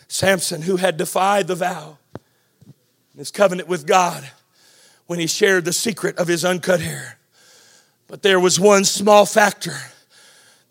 Samson, 0.07 0.61
who 0.61 0.77
had 0.77 0.95
defied 0.95 1.47
the 1.47 1.55
vow, 1.55 1.97
his 3.17 3.31
covenant 3.31 3.67
with 3.67 3.87
God 3.87 4.29
when 5.07 5.19
he 5.19 5.27
shared 5.27 5.65
the 5.65 5.73
secret 5.73 6.17
of 6.17 6.27
his 6.27 6.43
uncut 6.43 6.81
hair. 6.81 7.17
But 8.07 8.21
there 8.21 8.39
was 8.39 8.59
one 8.59 8.83
small 8.83 9.25
factor 9.25 9.75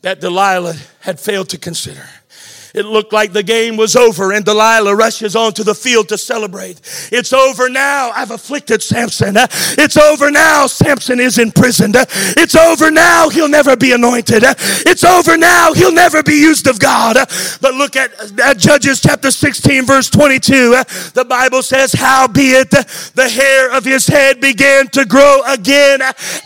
that 0.02 0.20
Delilah 0.20 0.76
had 1.00 1.18
failed 1.18 1.48
to 1.50 1.58
consider. 1.58 2.06
It 2.74 2.84
looked 2.86 3.12
like 3.12 3.32
the 3.32 3.44
game 3.44 3.76
was 3.76 3.94
over 3.94 4.32
and 4.32 4.44
Delilah 4.44 4.96
rushes 4.96 5.36
onto 5.36 5.62
the 5.62 5.76
field 5.76 6.08
to 6.08 6.18
celebrate. 6.18 6.80
It's 7.12 7.32
over 7.32 7.68
now. 7.68 8.10
I've 8.10 8.32
afflicted 8.32 8.82
Samson. 8.82 9.36
It's 9.36 9.96
over 9.96 10.28
now. 10.32 10.66
Samson 10.66 11.20
is 11.20 11.38
imprisoned. 11.38 11.94
It's 11.96 12.56
over 12.56 12.90
now. 12.90 13.28
He'll 13.28 13.48
never 13.48 13.76
be 13.76 13.92
anointed. 13.92 14.42
It's 14.42 15.04
over 15.04 15.36
now. 15.36 15.72
He'll 15.72 15.92
never 15.92 16.24
be 16.24 16.34
used 16.34 16.66
of 16.66 16.80
God. 16.80 17.16
But 17.60 17.74
look 17.74 17.94
at, 17.94 18.10
at 18.40 18.58
Judges 18.58 19.00
chapter 19.00 19.30
16 19.30 19.86
verse 19.86 20.10
22. 20.10 20.70
The 21.14 21.26
Bible 21.28 21.62
says, 21.62 21.92
howbeit 21.92 22.70
the 22.70 23.28
hair 23.28 23.72
of 23.72 23.84
his 23.84 24.08
head 24.08 24.40
began 24.40 24.88
to 24.88 25.04
grow 25.04 25.42
again 25.46 26.00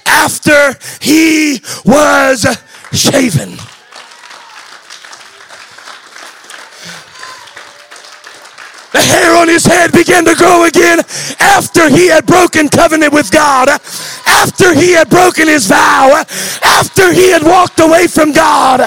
after 0.04 0.76
he 1.00 1.62
was 1.86 2.46
shaven. 2.92 3.56
The 8.92 9.02
hair 9.02 9.36
on 9.36 9.48
his 9.48 9.66
head 9.66 9.92
began 9.92 10.24
to 10.24 10.34
grow 10.34 10.64
again 10.64 11.00
after 11.40 11.90
he 11.90 12.08
had 12.08 12.26
broken 12.26 12.68
covenant 12.68 13.12
with 13.12 13.30
God, 13.30 13.68
after 14.26 14.74
he 14.74 14.92
had 14.92 15.10
broken 15.10 15.46
his 15.46 15.66
vow, 15.66 16.24
after 16.64 17.12
he 17.12 17.30
had 17.30 17.42
walked 17.42 17.80
away 17.80 18.06
from 18.06 18.32
God. 18.32 18.80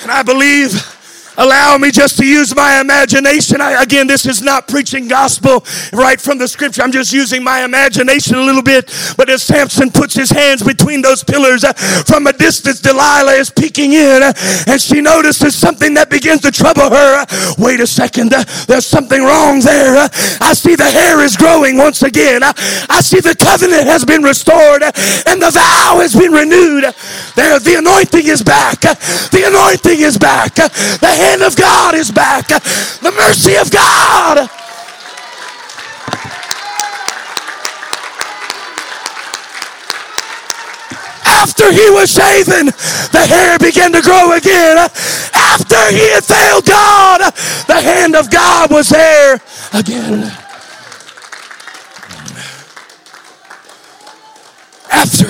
And 0.00 0.10
I 0.10 0.22
believe 0.22 0.97
Allow 1.38 1.78
me 1.78 1.92
just 1.92 2.18
to 2.18 2.26
use 2.26 2.54
my 2.56 2.80
imagination. 2.80 3.60
I, 3.60 3.80
again, 3.80 4.08
this 4.08 4.26
is 4.26 4.42
not 4.42 4.66
preaching 4.66 5.06
gospel 5.06 5.64
right 5.92 6.20
from 6.20 6.36
the 6.36 6.48
scripture. 6.48 6.82
I'm 6.82 6.90
just 6.90 7.12
using 7.12 7.44
my 7.44 7.62
imagination 7.64 8.34
a 8.34 8.42
little 8.42 8.62
bit. 8.62 8.92
But 9.16 9.30
as 9.30 9.44
Samson 9.44 9.92
puts 9.92 10.16
his 10.16 10.30
hands 10.30 10.64
between 10.64 11.00
those 11.00 11.22
pillars, 11.22 11.62
uh, 11.62 11.72
from 12.06 12.26
a 12.26 12.32
distance, 12.32 12.80
Delilah 12.80 13.34
is 13.34 13.50
peeking 13.50 13.92
in 13.92 14.22
uh, 14.24 14.32
and 14.66 14.80
she 14.80 15.00
notices 15.00 15.54
something 15.54 15.94
that 15.94 16.10
begins 16.10 16.40
to 16.40 16.50
trouble 16.50 16.90
her. 16.90 17.22
Uh, 17.22 17.54
wait 17.56 17.78
a 17.78 17.86
second, 17.86 18.34
uh, 18.34 18.42
there's 18.66 18.86
something 18.86 19.22
wrong 19.22 19.60
there. 19.60 19.96
Uh, 19.96 20.08
I 20.40 20.54
see 20.54 20.74
the 20.74 20.90
hair 20.90 21.20
is 21.20 21.36
growing 21.36 21.76
once 21.76 22.02
again. 22.02 22.42
Uh, 22.42 22.52
I 22.90 23.00
see 23.00 23.20
the 23.20 23.36
covenant 23.36 23.86
has 23.86 24.04
been 24.04 24.24
restored 24.24 24.82
and 24.82 25.40
the 25.40 25.52
vow 25.54 26.00
has 26.02 26.16
been 26.16 26.32
renewed. 26.32 26.82
There, 27.36 27.60
the 27.60 27.76
anointing 27.78 28.26
is 28.26 28.42
back. 28.42 28.80
The 28.80 29.44
anointing 29.46 30.00
is 30.00 30.18
back. 30.18 30.56
The 30.56 31.27
hand 31.28 31.42
of 31.42 31.56
God 31.56 31.94
is 31.94 32.10
back. 32.10 32.48
The 32.48 33.12
mercy 33.12 33.56
of 33.56 33.70
God. 33.70 34.48
After 41.26 41.70
he 41.70 41.90
was 41.90 42.10
shaven, 42.10 42.66
the 43.12 43.26
hair 43.28 43.58
began 43.58 43.92
to 43.92 44.00
grow 44.00 44.32
again. 44.32 44.78
After 45.34 45.90
he 45.90 46.08
had 46.10 46.24
failed 46.24 46.64
God, 46.64 47.32
the 47.66 47.80
hand 47.80 48.16
of 48.16 48.30
God 48.30 48.70
was 48.70 48.88
there 48.88 49.40
again. 49.74 50.32
After. 54.90 55.28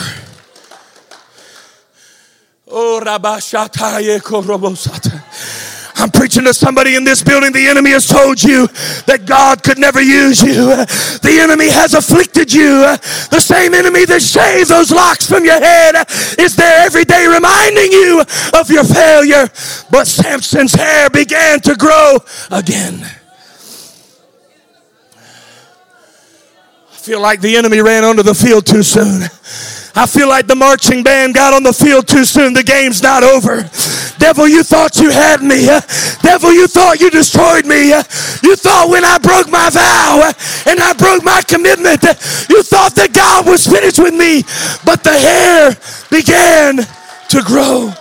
Oh, 2.69 3.03
Rabashataye 3.05 4.21
Korobosata. 4.21 5.58
I'm 5.99 6.11
preaching 6.11 6.45
to 6.45 6.55
somebody 6.55 6.95
in 6.95 7.03
this 7.03 7.23
building. 7.23 7.53
The 7.53 7.67
enemy 7.67 7.91
has 7.91 8.07
told 8.07 8.43
you 8.43 8.69
that 9.07 9.27
God 9.27 9.65
could 9.65 9.79
never 9.79 10.01
use 10.01 10.41
you. 10.41 10.77
The 11.23 11.39
enemy 11.41 11.69
has 11.71 11.95
afflicted 11.95 12.53
you. 12.53 12.83
The 13.31 13.41
same 13.41 13.75
enemy 13.75 14.05
that 14.05 14.23
shaved 14.23 14.71
those 14.71 14.93
locks 14.93 15.29
from 15.29 15.45
your 15.45 15.59
head 15.59 15.97
is 16.39 16.55
there 16.55 16.87
every 16.87 17.05
day 17.05 17.27
reminding 17.27 17.91
you 17.91 18.23
of 18.55 18.71
your 18.71 18.85
failure. 18.85 19.49
But 19.91 20.07
Samson's 20.07 20.75
hair 20.75 21.11
began 21.11 21.61
to 21.63 21.75
grow 21.75 22.19
again. 22.53 23.05
I 26.93 26.97
feel 27.11 27.21
like 27.21 27.41
the 27.41 27.57
enemy 27.57 27.81
ran 27.81 28.05
onto 28.05 28.23
the 28.23 28.35
field 28.35 28.67
too 28.67 28.85
soon. 28.85 29.23
I 29.97 30.07
feel 30.07 30.29
like 30.29 30.47
the 30.47 30.55
marching 30.55 31.03
band 31.03 31.35
got 31.35 31.55
on 31.55 31.65
the 31.65 31.73
field 31.73 32.07
too 32.07 32.25
soon. 32.25 32.53
The 32.53 32.63
game's 32.63 33.03
not 33.03 33.25
over. 33.25 33.69
Devil, 34.19 34.49
you 34.49 34.63
thought 34.63 34.97
you 34.99 35.11
had 35.11 35.43
me. 35.43 35.67
Devil, 36.23 36.53
you 36.53 36.67
thought 36.67 37.01
you 37.01 37.11
destroyed 37.11 37.67
me. 37.67 37.89
You 37.89 38.57
thought 38.57 38.89
when 38.91 39.05
I 39.05 39.19
broke 39.19 39.49
my 39.51 39.71
vow 39.71 40.33
and 40.67 40.81
I 40.81 40.93
broke 40.95 41.25
my 41.25 41.43
commitment, 41.47 42.03
you 42.49 42.63
thought 42.63 42.95
that 42.97 43.13
God 43.13 43.47
was 43.47 43.67
finished 43.67 43.99
with 43.99 44.15
me. 44.15 44.43
But 44.85 45.03
the 45.05 45.19
hair 45.19 45.77
began 46.11 46.79
to 47.29 47.43
grow. 47.43 47.93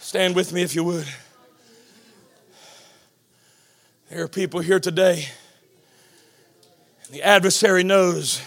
Stand 0.00 0.36
with 0.36 0.52
me 0.52 0.62
if 0.62 0.74
you 0.74 0.84
would. 0.84 1.08
There 4.10 4.22
are 4.22 4.28
people 4.28 4.60
here 4.60 4.78
today 4.78 5.28
the 7.14 7.22
adversary 7.22 7.84
knows 7.84 8.42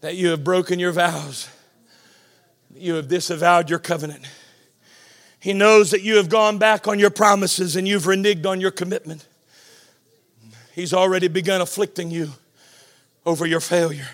that 0.00 0.16
you 0.16 0.28
have 0.28 0.42
broken 0.44 0.78
your 0.78 0.92
vows, 0.92 1.48
you 2.74 2.94
have 2.94 3.08
disavowed 3.08 3.68
your 3.68 3.78
covenant. 3.78 4.26
He 5.40 5.52
knows 5.52 5.90
that 5.90 6.02
you 6.02 6.16
have 6.16 6.28
gone 6.28 6.58
back 6.58 6.86
on 6.86 6.98
your 6.98 7.10
promises 7.10 7.74
and 7.74 7.88
you've 7.88 8.04
reneged 8.04 8.46
on 8.46 8.60
your 8.60 8.70
commitment. 8.70 9.26
He's 10.72 10.92
already 10.92 11.28
begun 11.28 11.60
afflicting 11.60 12.10
you 12.10 12.30
over 13.26 13.46
your 13.46 13.60
failure. 13.60 14.08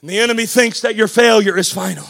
And 0.00 0.10
the 0.10 0.18
enemy 0.18 0.46
thinks 0.46 0.82
that 0.82 0.94
your 0.94 1.08
failure 1.08 1.56
is 1.56 1.72
final. 1.72 2.06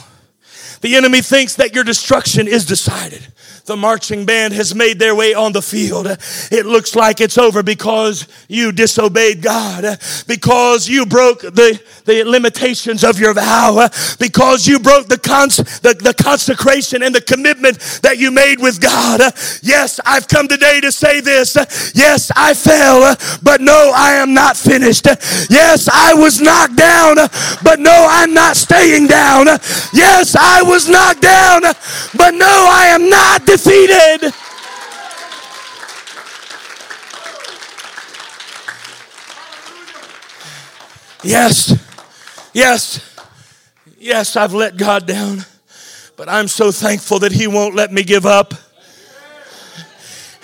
The 0.80 0.96
enemy 0.96 1.22
thinks 1.22 1.54
that 1.56 1.74
your 1.74 1.84
destruction 1.84 2.46
is 2.46 2.66
decided 2.66 3.26
the 3.66 3.76
marching 3.76 4.24
band 4.24 4.54
has 4.54 4.74
made 4.74 4.98
their 4.98 5.14
way 5.14 5.34
on 5.34 5.52
the 5.52 5.60
field. 5.62 6.06
It 6.50 6.66
looks 6.66 6.94
like 6.94 7.20
it's 7.20 7.36
over 7.36 7.62
because 7.62 8.28
you 8.48 8.72
disobeyed 8.72 9.42
God, 9.42 9.98
because 10.26 10.88
you 10.88 11.04
broke 11.04 11.40
the, 11.40 11.80
the 12.04 12.24
limitations 12.24 13.02
of 13.02 13.18
your 13.18 13.34
vow, 13.34 13.88
because 14.18 14.66
you 14.66 14.78
broke 14.78 15.08
the, 15.08 15.18
cons- 15.18 15.80
the, 15.80 15.94
the 15.94 16.14
consecration 16.14 17.02
and 17.02 17.14
the 17.14 17.20
commitment 17.20 17.78
that 18.02 18.18
you 18.18 18.30
made 18.30 18.60
with 18.60 18.80
God. 18.80 19.20
Yes, 19.62 19.98
I've 20.06 20.28
come 20.28 20.46
today 20.46 20.80
to 20.80 20.92
say 20.92 21.20
this. 21.20 21.56
Yes, 21.94 22.30
I 22.36 22.54
fell, 22.54 23.16
but 23.42 23.60
no, 23.60 23.92
I 23.94 24.14
am 24.14 24.32
not 24.32 24.56
finished. 24.56 25.06
Yes, 25.50 25.88
I 25.92 26.14
was 26.14 26.40
knocked 26.40 26.76
down, 26.76 27.16
but 27.64 27.80
no, 27.80 28.06
I'm 28.08 28.32
not 28.32 28.56
staying 28.56 29.08
down. 29.08 29.46
Yes, 29.92 30.36
I 30.38 30.62
was 30.62 30.88
knocked 30.88 31.22
down, 31.22 31.62
but 32.16 32.34
no, 32.34 32.68
I 32.70 32.86
am 32.92 33.10
not 33.10 33.44
defeated. 33.56 34.34
Yes, 41.24 41.74
yes, 42.52 43.00
yes, 43.98 44.36
I've 44.36 44.52
let 44.52 44.76
God 44.76 45.06
down, 45.06 45.44
but 46.16 46.28
I'm 46.28 46.48
so 46.48 46.70
thankful 46.70 47.18
that 47.20 47.32
He 47.32 47.46
won't 47.46 47.74
let 47.74 47.90
me 47.92 48.02
give 48.02 48.26
up. 48.26 48.52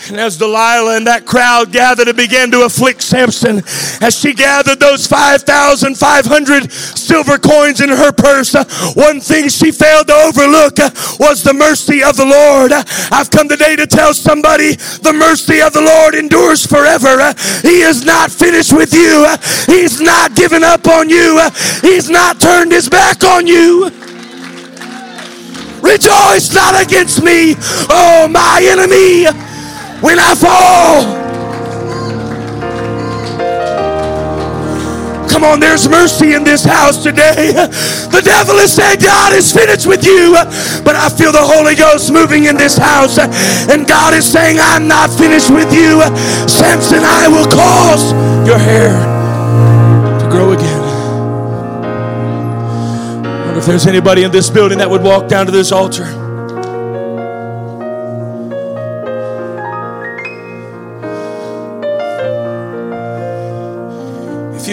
And 0.08 0.18
as 0.18 0.36
Delilah 0.36 0.96
and 0.96 1.06
that 1.06 1.26
crowd 1.26 1.70
gathered 1.70 2.08
and 2.08 2.16
began 2.16 2.50
to 2.50 2.64
afflict 2.64 3.02
Samson, 3.02 3.62
as 4.02 4.18
she 4.18 4.34
gathered 4.34 4.80
those 4.80 5.06
5,500 5.06 6.72
silver 6.72 7.38
coins 7.38 7.80
in 7.80 7.88
her 7.88 8.10
purse, 8.10 8.52
one 8.94 9.20
thing 9.20 9.48
she 9.48 9.70
failed 9.70 10.08
to 10.08 10.14
overlook 10.14 10.78
was 11.20 11.44
the 11.44 11.54
mercy 11.54 12.02
of 12.02 12.16
the 12.16 12.26
Lord. 12.26 12.72
I've 13.12 13.30
come 13.30 13.48
today 13.48 13.76
to 13.76 13.86
tell 13.86 14.12
somebody 14.12 14.74
the 14.74 15.12
mercy 15.12 15.60
of 15.62 15.72
the 15.72 15.82
Lord 15.82 16.14
endures 16.14 16.66
forever. 16.66 17.32
He 17.62 17.82
is 17.82 18.04
not 18.04 18.32
finished 18.32 18.72
with 18.72 18.92
you. 18.92 19.26
He's 19.66 20.00
not 20.00 20.34
given 20.34 20.64
up 20.64 20.88
on 20.88 21.08
you. 21.08 21.40
He's 21.80 22.10
not 22.10 22.40
turned 22.40 22.72
his 22.72 22.88
back 22.88 23.22
on 23.22 23.46
you. 23.46 23.90
Rejoice 25.80 26.54
not 26.54 26.80
against 26.80 27.22
me, 27.22 27.54
oh 27.90 28.28
my 28.30 28.60
enemy 28.62 29.51
when 30.02 30.18
I 30.18 30.34
fall. 30.34 31.22
Come 35.30 35.44
on, 35.44 35.60
there's 35.60 35.88
mercy 35.88 36.34
in 36.34 36.44
this 36.44 36.62
house 36.62 37.02
today. 37.02 37.52
The 37.52 38.20
devil 38.22 38.58
has 38.58 38.72
said, 38.72 39.00
God 39.00 39.32
is 39.32 39.50
finished 39.50 39.86
with 39.86 40.04
you. 40.04 40.34
But 40.84 40.94
I 40.94 41.08
feel 41.08 41.32
the 41.32 41.40
Holy 41.42 41.74
Ghost 41.74 42.12
moving 42.12 42.44
in 42.44 42.56
this 42.56 42.76
house. 42.76 43.18
And 43.18 43.88
God 43.88 44.12
is 44.12 44.30
saying, 44.30 44.58
I'm 44.60 44.86
not 44.86 45.10
finished 45.10 45.50
with 45.50 45.72
you. 45.72 46.02
Samson, 46.46 47.00
I 47.02 47.28
will 47.28 47.46
cause 47.50 48.12
your 48.46 48.58
hair 48.58 48.92
to 50.20 50.28
grow 50.30 50.52
again. 50.52 50.82
I 53.24 53.44
wonder 53.46 53.58
if 53.58 53.66
there's 53.66 53.86
anybody 53.86 54.24
in 54.24 54.30
this 54.30 54.50
building 54.50 54.78
that 54.78 54.90
would 54.90 55.02
walk 55.02 55.28
down 55.28 55.46
to 55.46 55.52
this 55.52 55.72
altar. 55.72 56.21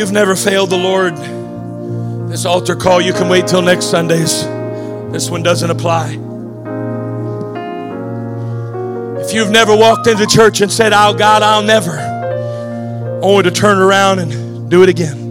You've 0.10 0.16
never 0.16 0.36
failed 0.36 0.72
the 0.72 0.76
Lord, 0.78 1.16
this 2.32 2.43
altar 2.43 2.76
call, 2.76 2.99
you 2.99 3.14
can 3.14 3.30
wait 3.30 3.45
till 3.45 3.62
next 3.62 3.91
Sundays. 3.91 4.43
This 5.12 5.30
one 5.30 5.43
doesn't 5.43 5.70
apply. 5.70 6.14
If 9.22 9.36
you've 9.36 9.51
never 9.51 9.76
walked 9.76 10.07
into 10.07 10.26
church 10.26 10.62
and 10.62 10.72
said, 10.72 10.93
Oh 10.93 11.14
God, 11.14 11.43
I'll 11.43 11.62
never, 11.62 11.99
only 13.22 13.43
to 13.43 13.51
turn 13.51 13.78
around 13.78 14.18
and 14.18 14.68
do 14.68 14.82
it 14.82 14.89
again. 14.89 15.28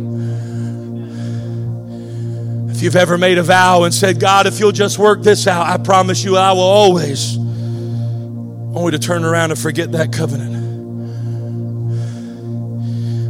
If 2.71 2.81
you've 2.81 2.95
ever 2.95 3.19
made 3.19 3.39
a 3.39 3.43
vow 3.43 3.83
and 3.83 3.93
said, 3.93 4.21
God, 4.21 4.47
if 4.47 4.61
you'll 4.61 4.71
just 4.71 4.97
work 4.97 5.25
this 5.25 5.49
out, 5.49 5.67
I 5.67 5.79
promise 5.79 6.23
you 6.23 6.37
I 6.37 6.53
will 6.53 6.61
always, 6.61 7.37
only 7.37 8.93
to 8.93 8.99
turn 9.01 9.25
around 9.25 9.51
and 9.51 9.59
forget 9.59 9.91
that 9.91 10.13
covenant. 10.13 10.55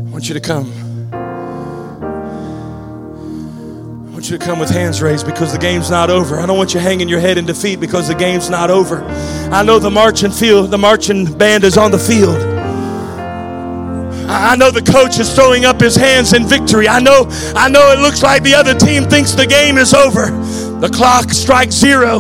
I 0.09 0.11
want 0.11 0.29
you 0.29 0.35
to 0.35 0.41
come. 0.41 0.78
Want 4.19 4.31
you 4.31 4.37
to 4.37 4.45
come 4.45 4.59
with 4.59 4.69
hands 4.69 5.01
raised 5.01 5.25
because 5.25 5.53
the 5.53 5.59
game's 5.59 5.93
not 5.93 6.11
over. 6.11 6.41
I 6.41 6.47
don't 6.47 6.59
want 6.59 6.75
you 6.75 6.81
hanging 6.81 7.09
your 7.09 7.21
head 7.21 7.39
in 7.39 7.47
defeat 7.47 7.79
because 7.79 8.09
the 8.09 8.17
game's 8.17 8.51
not 8.51 8.69
over. 8.69 9.05
I 9.53 9.63
know 9.63 9.79
the 9.79 9.93
marching 9.93 10.33
field, 10.33 10.73
the 10.73 10.77
marching 10.77 11.33
band 11.39 11.63
is 11.63 11.79
on 11.79 11.93
the 11.93 12.01
field. 12.01 12.37
I 14.29 14.57
know 14.57 14.73
the 14.73 14.83
coach 14.83 15.21
is 15.21 15.33
throwing 15.33 15.67
up 15.67 15.81
his 15.81 15.95
hands 15.95 16.33
in 16.33 16.49
victory. 16.49 16.89
I 16.89 16.99
know, 16.99 17.27
I 17.55 17.69
know 17.69 17.93
it 17.93 18.01
looks 18.01 18.25
like 18.25 18.43
the 18.43 18.57
other 18.57 18.75
team 18.75 19.05
thinks 19.05 19.35
the 19.35 19.47
game 19.47 19.79
is 19.79 19.95
over. 19.95 20.33
The 20.81 20.91
clock 20.93 21.31
strikes 21.31 21.77
zero. 21.77 22.19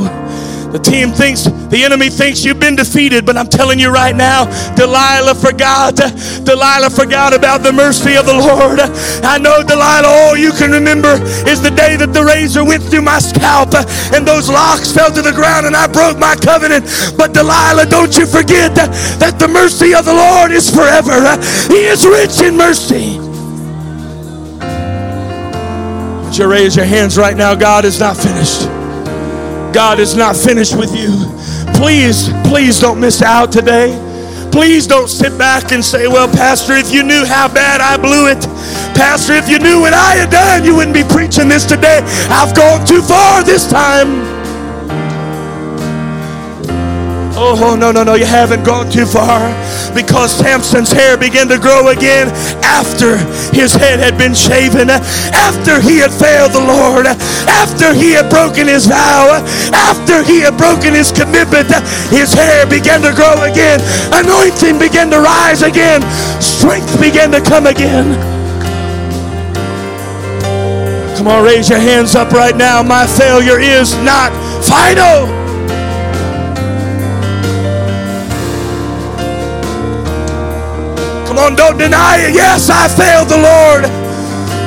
The 0.69 0.79
team 0.79 1.13
thinks, 1.13 1.45
the 1.73 1.83
enemy 1.83 2.11
thinks 2.11 2.45
you've 2.45 2.61
been 2.61 2.77
defeated, 2.77 3.25
but 3.25 3.39
I'm 3.39 3.49
telling 3.49 3.79
you 3.79 3.91
right 3.91 4.15
now, 4.15 4.45
Delilah 4.77 5.35
forgot. 5.35 5.97
Delilah 5.97 6.91
forgot 6.91 7.33
about 7.33 7.63
the 7.63 7.73
mercy 7.73 8.17
of 8.17 8.27
the 8.27 8.35
Lord. 8.35 8.79
I 9.25 9.39
know, 9.39 9.63
Delilah, 9.63 10.07
all 10.07 10.37
you 10.37 10.53
can 10.53 10.71
remember 10.71 11.17
is 11.49 11.63
the 11.63 11.71
day 11.71 11.97
that 11.97 12.13
the 12.13 12.23
razor 12.23 12.65
went 12.65 12.83
through 12.83 13.01
my 13.01 13.19
scalp 13.19 13.75
and 14.13 14.29
those 14.29 14.51
locks 14.51 14.93
fell 14.93 15.11
to 15.11 15.23
the 15.23 15.33
ground 15.33 15.65
and 15.65 15.75
I 15.75 15.87
broke 15.87 16.19
my 16.19 16.37
covenant. 16.37 16.85
But 17.17 17.33
Delilah, 17.33 17.87
don't 17.87 18.15
you 18.17 18.27
forget 18.27 18.75
that, 18.77 18.93
the 19.39 19.49
mercy 19.49 19.95
of 19.95 20.05
the 20.05 20.13
Lord 20.13 20.53
is 20.53 20.69
forever. 20.69 21.17
He 21.73 21.87
is 21.89 22.05
rich 22.05 22.43
in 22.45 22.57
mercy. 22.57 23.19
Would 26.27 26.37
you 26.37 26.47
raise 26.51 26.77
your 26.77 26.85
hands 26.85 27.17
right 27.17 27.37
now? 27.37 27.55
God 27.55 27.87
is 27.87 27.99
not 27.99 28.17
finished. 28.17 28.78
God 29.73 29.99
is 29.99 30.17
not 30.17 30.37
finished 30.37 30.77
with 30.77 30.95
you. 30.97 31.11
Please, 31.75 32.31
please 32.45 32.81
don't 32.81 33.01
miss 33.01 33.23
out 33.23 33.53
today. 33.53 34.05
Please 34.51 34.87
don't 34.87 35.09
sit 35.09 35.37
back 35.39 35.73
and 35.73 35.85
say, 35.85 36.09
Well, 36.09 36.29
Pastor, 36.29 36.75
if 36.75 36.93
you 36.93 37.03
knew 37.03 37.25
how 37.25 37.53
bad 37.53 37.81
I 37.81 37.97
blew 37.97 38.29
it, 38.29 38.41
Pastor, 38.97 39.35
if 39.35 39.49
you 39.49 39.59
knew 39.59 39.81
what 39.81 39.93
I 39.93 40.15
had 40.17 40.31
done, 40.31 40.65
you 40.65 40.75
wouldn't 40.75 40.95
be 40.95 41.05
preaching 41.05 41.49
this 41.49 41.65
today. 41.65 42.01
I've 42.31 42.57
gone 42.57 42.87
too 42.87 43.03
far 43.03 43.45
this 43.45 43.71
time. 43.71 44.38
Oh, 47.41 47.77
no, 47.79 47.93
no, 47.93 48.03
no, 48.03 48.15
you 48.15 48.27
haven't 48.27 48.65
gone 48.65 48.91
too 48.91 49.07
far 49.07 49.39
because 49.95 50.35
Samson's 50.35 50.91
hair 50.91 51.17
began 51.17 51.47
to 51.47 51.57
grow 51.57 51.87
again 51.87 52.35
after 52.67 53.15
his 53.55 53.73
head 53.73 54.01
had 54.01 54.19
been 54.19 54.35
shaven, 54.35 54.91
after 54.91 55.81
he 55.81 56.03
had 56.03 56.11
failed 56.11 56.51
the 56.51 56.59
Lord, 56.59 57.07
after 57.47 57.95
he 57.95 58.11
had 58.11 58.29
broken 58.29 58.67
his 58.67 58.87
vow, 58.87 59.39
after 59.71 60.25
he 60.27 60.41
had 60.41 60.59
broken 60.59 60.95
his 60.95 61.13
commitment. 61.15 61.71
His 62.11 62.35
hair 62.35 62.67
began 62.67 63.07
to 63.07 63.15
grow 63.15 63.39
again, 63.47 63.79
anointing 64.11 64.77
began 64.83 65.09
to 65.15 65.23
rise 65.23 65.63
again, 65.63 66.03
strength 66.43 66.99
began 66.99 67.31
to 67.31 67.41
come 67.41 67.71
again. 67.71 68.19
Come 71.17 71.29
on, 71.29 71.45
raise 71.45 71.71
your 71.71 71.79
hands 71.79 72.17
up 72.17 72.33
right 72.33 72.57
now. 72.57 72.83
My 72.83 73.07
failure 73.07 73.61
is 73.61 73.95
not 74.03 74.35
final. 74.67 75.48
Come 81.39 81.53
on, 81.53 81.57
don't 81.57 81.79
deny 81.79 82.17
it. 82.19 82.35
Yes, 82.35 82.69
I 82.69 82.89
failed 82.89 83.29
the 83.29 83.39
Lord, 83.39 83.83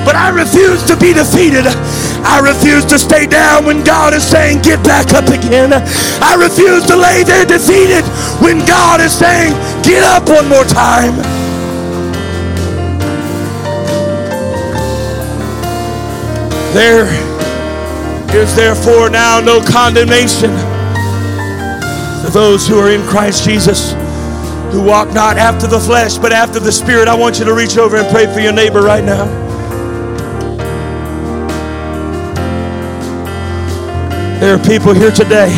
but 0.07 0.15
I 0.15 0.29
refuse 0.29 0.81
to 0.87 0.95
be 0.95 1.11
defeated. 1.11 1.67
I 2.23 2.39
refuse 2.39 2.85
to 2.85 2.97
stay 2.97 3.27
down 3.27 3.65
when 3.65 3.83
God 3.83 4.13
is 4.13 4.23
saying, 4.23 4.61
get 4.61 4.81
back 4.81 5.11
up 5.13 5.27
again. 5.27 5.73
I 6.23 6.35
refuse 6.39 6.85
to 6.87 6.95
lay 6.95 7.23
there 7.23 7.43
defeated 7.43 8.05
when 8.39 8.65
God 8.65 9.01
is 9.01 9.11
saying, 9.11 9.51
get 9.83 10.01
up 10.15 10.29
one 10.29 10.47
more 10.47 10.63
time. 10.63 11.19
There 16.71 17.03
is 18.31 18.55
therefore 18.55 19.09
now 19.09 19.41
no 19.41 19.59
condemnation 19.59 20.51
to 22.23 22.31
those 22.31 22.65
who 22.65 22.79
are 22.79 22.91
in 22.91 23.05
Christ 23.09 23.43
Jesus 23.43 23.91
who 24.71 24.81
walk 24.81 25.13
not 25.13 25.37
after 25.37 25.67
the 25.67 25.79
flesh, 25.79 26.17
but 26.17 26.31
after 26.31 26.59
the 26.59 26.71
Spirit. 26.71 27.07
I 27.07 27.15
want 27.15 27.39
you 27.39 27.45
to 27.45 27.53
reach 27.53 27.77
over 27.77 27.97
and 27.97 28.07
pray 28.09 28.25
for 28.33 28.39
your 28.39 28.53
neighbor 28.53 28.81
right 28.81 29.03
now. 29.03 29.25
There 34.39 34.55
are 34.55 34.63
people 34.63 34.93
here 34.93 35.11
today 35.11 35.49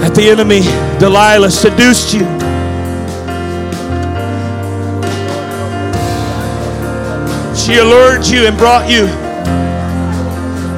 that 0.00 0.14
the 0.14 0.28
enemy, 0.28 0.60
Delilah, 1.00 1.50
seduced 1.50 2.14
you. 2.14 2.20
She 7.56 7.78
allured 7.78 8.26
you 8.26 8.46
and 8.46 8.56
brought 8.56 8.88
you 8.88 9.06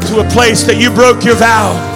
to 0.09 0.21
a 0.21 0.31
place 0.31 0.63
that 0.65 0.77
you 0.79 0.91
broke 0.91 1.25
your 1.25 1.35
vow. 1.35 1.94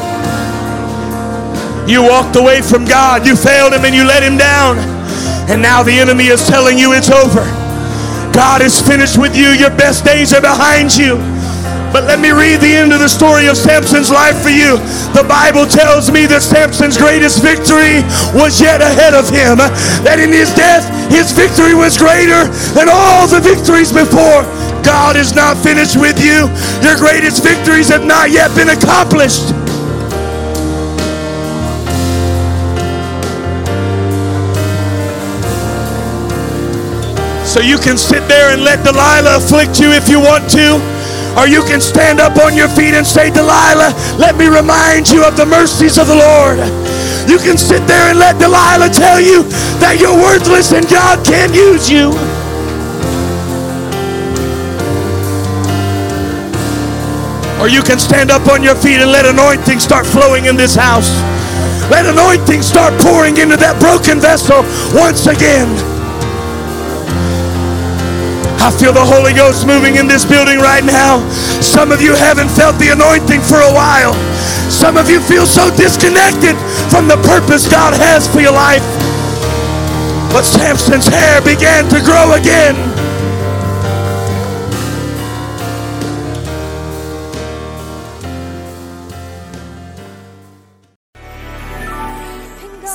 You 1.88 2.04
walked 2.04 2.36
away 2.36 2.60
from 2.60 2.84
God, 2.84 3.24
you 3.26 3.34
failed 3.34 3.72
Him, 3.72 3.88
and 3.88 3.94
you 3.96 4.04
let 4.04 4.22
Him 4.22 4.36
down. 4.36 4.76
And 5.48 5.62
now 5.62 5.82
the 5.82 5.96
enemy 5.96 6.28
is 6.28 6.46
telling 6.46 6.76
you 6.76 6.92
it's 6.92 7.08
over. 7.08 7.40
God 8.36 8.60
is 8.60 8.76
finished 8.76 9.16
with 9.16 9.34
you, 9.34 9.56
your 9.56 9.72
best 9.72 10.04
days 10.04 10.36
are 10.36 10.44
behind 10.44 10.94
you. 10.94 11.16
But 11.88 12.04
let 12.04 12.20
me 12.20 12.30
read 12.30 12.60
the 12.60 12.68
end 12.68 12.92
of 12.92 13.00
the 13.00 13.08
story 13.08 13.48
of 13.48 13.56
Samson's 13.56 14.12
life 14.12 14.36
for 14.44 14.52
you. 14.52 14.76
The 15.16 15.24
Bible 15.24 15.64
tells 15.64 16.12
me 16.12 16.28
that 16.28 16.44
Samson's 16.44 17.00
greatest 17.00 17.40
victory 17.40 18.04
was 18.36 18.60
yet 18.60 18.84
ahead 18.84 19.16
of 19.16 19.32
him. 19.32 19.56
That 20.04 20.20
in 20.20 20.28
his 20.28 20.52
death, 20.52 20.84
his 21.08 21.32
victory 21.32 21.72
was 21.72 21.96
greater 21.96 22.44
than 22.76 22.92
all 22.92 23.24
the 23.24 23.40
victories 23.40 23.88
before. 23.88 24.44
God 24.84 25.16
is 25.16 25.32
not 25.32 25.56
finished 25.56 25.96
with 25.96 26.20
you. 26.20 26.52
Your 26.84 27.00
greatest 27.00 27.40
victories 27.40 27.88
have 27.88 28.04
not 28.04 28.30
yet 28.30 28.52
been 28.52 28.68
accomplished. 28.68 29.56
So 37.48 37.60
you 37.60 37.78
can 37.78 37.96
sit 37.96 38.28
there 38.28 38.52
and 38.52 38.62
let 38.62 38.84
Delilah 38.84 39.40
afflict 39.40 39.80
you 39.80 39.88
if 39.96 40.06
you 40.06 40.20
want 40.20 40.52
to. 40.52 40.76
Or 41.32 41.48
you 41.48 41.64
can 41.64 41.80
stand 41.80 42.20
up 42.20 42.36
on 42.36 42.54
your 42.54 42.68
feet 42.68 42.92
and 42.92 43.06
say, 43.06 43.30
Delilah, 43.32 43.96
let 44.20 44.36
me 44.36 44.52
remind 44.52 45.08
you 45.08 45.24
of 45.24 45.34
the 45.34 45.46
mercies 45.46 45.96
of 45.96 46.08
the 46.08 46.14
Lord. 46.14 46.60
You 47.24 47.40
can 47.40 47.56
sit 47.56 47.80
there 47.88 48.12
and 48.12 48.18
let 48.18 48.38
Delilah 48.38 48.92
tell 48.92 49.18
you 49.18 49.48
that 49.80 49.96
you're 49.96 50.12
worthless 50.12 50.76
and 50.76 50.84
God 50.92 51.24
can't 51.24 51.56
use 51.56 51.88
you. 51.88 52.12
Or 57.64 57.66
you 57.72 57.80
can 57.80 57.98
stand 57.98 58.30
up 58.30 58.46
on 58.52 58.62
your 58.62 58.76
feet 58.76 59.00
and 59.00 59.10
let 59.10 59.24
anointing 59.24 59.80
start 59.80 60.04
flowing 60.04 60.44
in 60.44 60.54
this 60.54 60.76
house. 60.76 61.08
Let 61.88 62.04
anointing 62.04 62.60
start 62.60 62.92
pouring 63.00 63.38
into 63.38 63.56
that 63.56 63.80
broken 63.80 64.20
vessel 64.20 64.68
once 64.92 65.26
again. 65.26 65.97
I 68.58 68.74
feel 68.74 68.92
the 68.92 69.04
Holy 69.04 69.32
Ghost 69.32 69.66
moving 69.66 69.96
in 69.96 70.06
this 70.06 70.24
building 70.24 70.58
right 70.58 70.82
now. 70.82 71.22
Some 71.62 71.92
of 71.92 72.02
you 72.02 72.14
haven't 72.14 72.50
felt 72.50 72.74
the 72.78 72.90
anointing 72.90 73.40
for 73.40 73.62
a 73.62 73.72
while. 73.72 74.14
Some 74.66 74.96
of 74.96 75.08
you 75.08 75.20
feel 75.20 75.46
so 75.46 75.70
disconnected 75.70 76.58
from 76.90 77.06
the 77.06 77.16
purpose 77.22 77.70
God 77.70 77.94
has 77.94 78.26
for 78.26 78.40
your 78.40 78.52
life. 78.52 78.82
But 80.34 80.42
Samson's 80.42 81.06
hair 81.06 81.40
began 81.40 81.88
to 81.88 82.02
grow 82.02 82.34
again. 82.34 82.97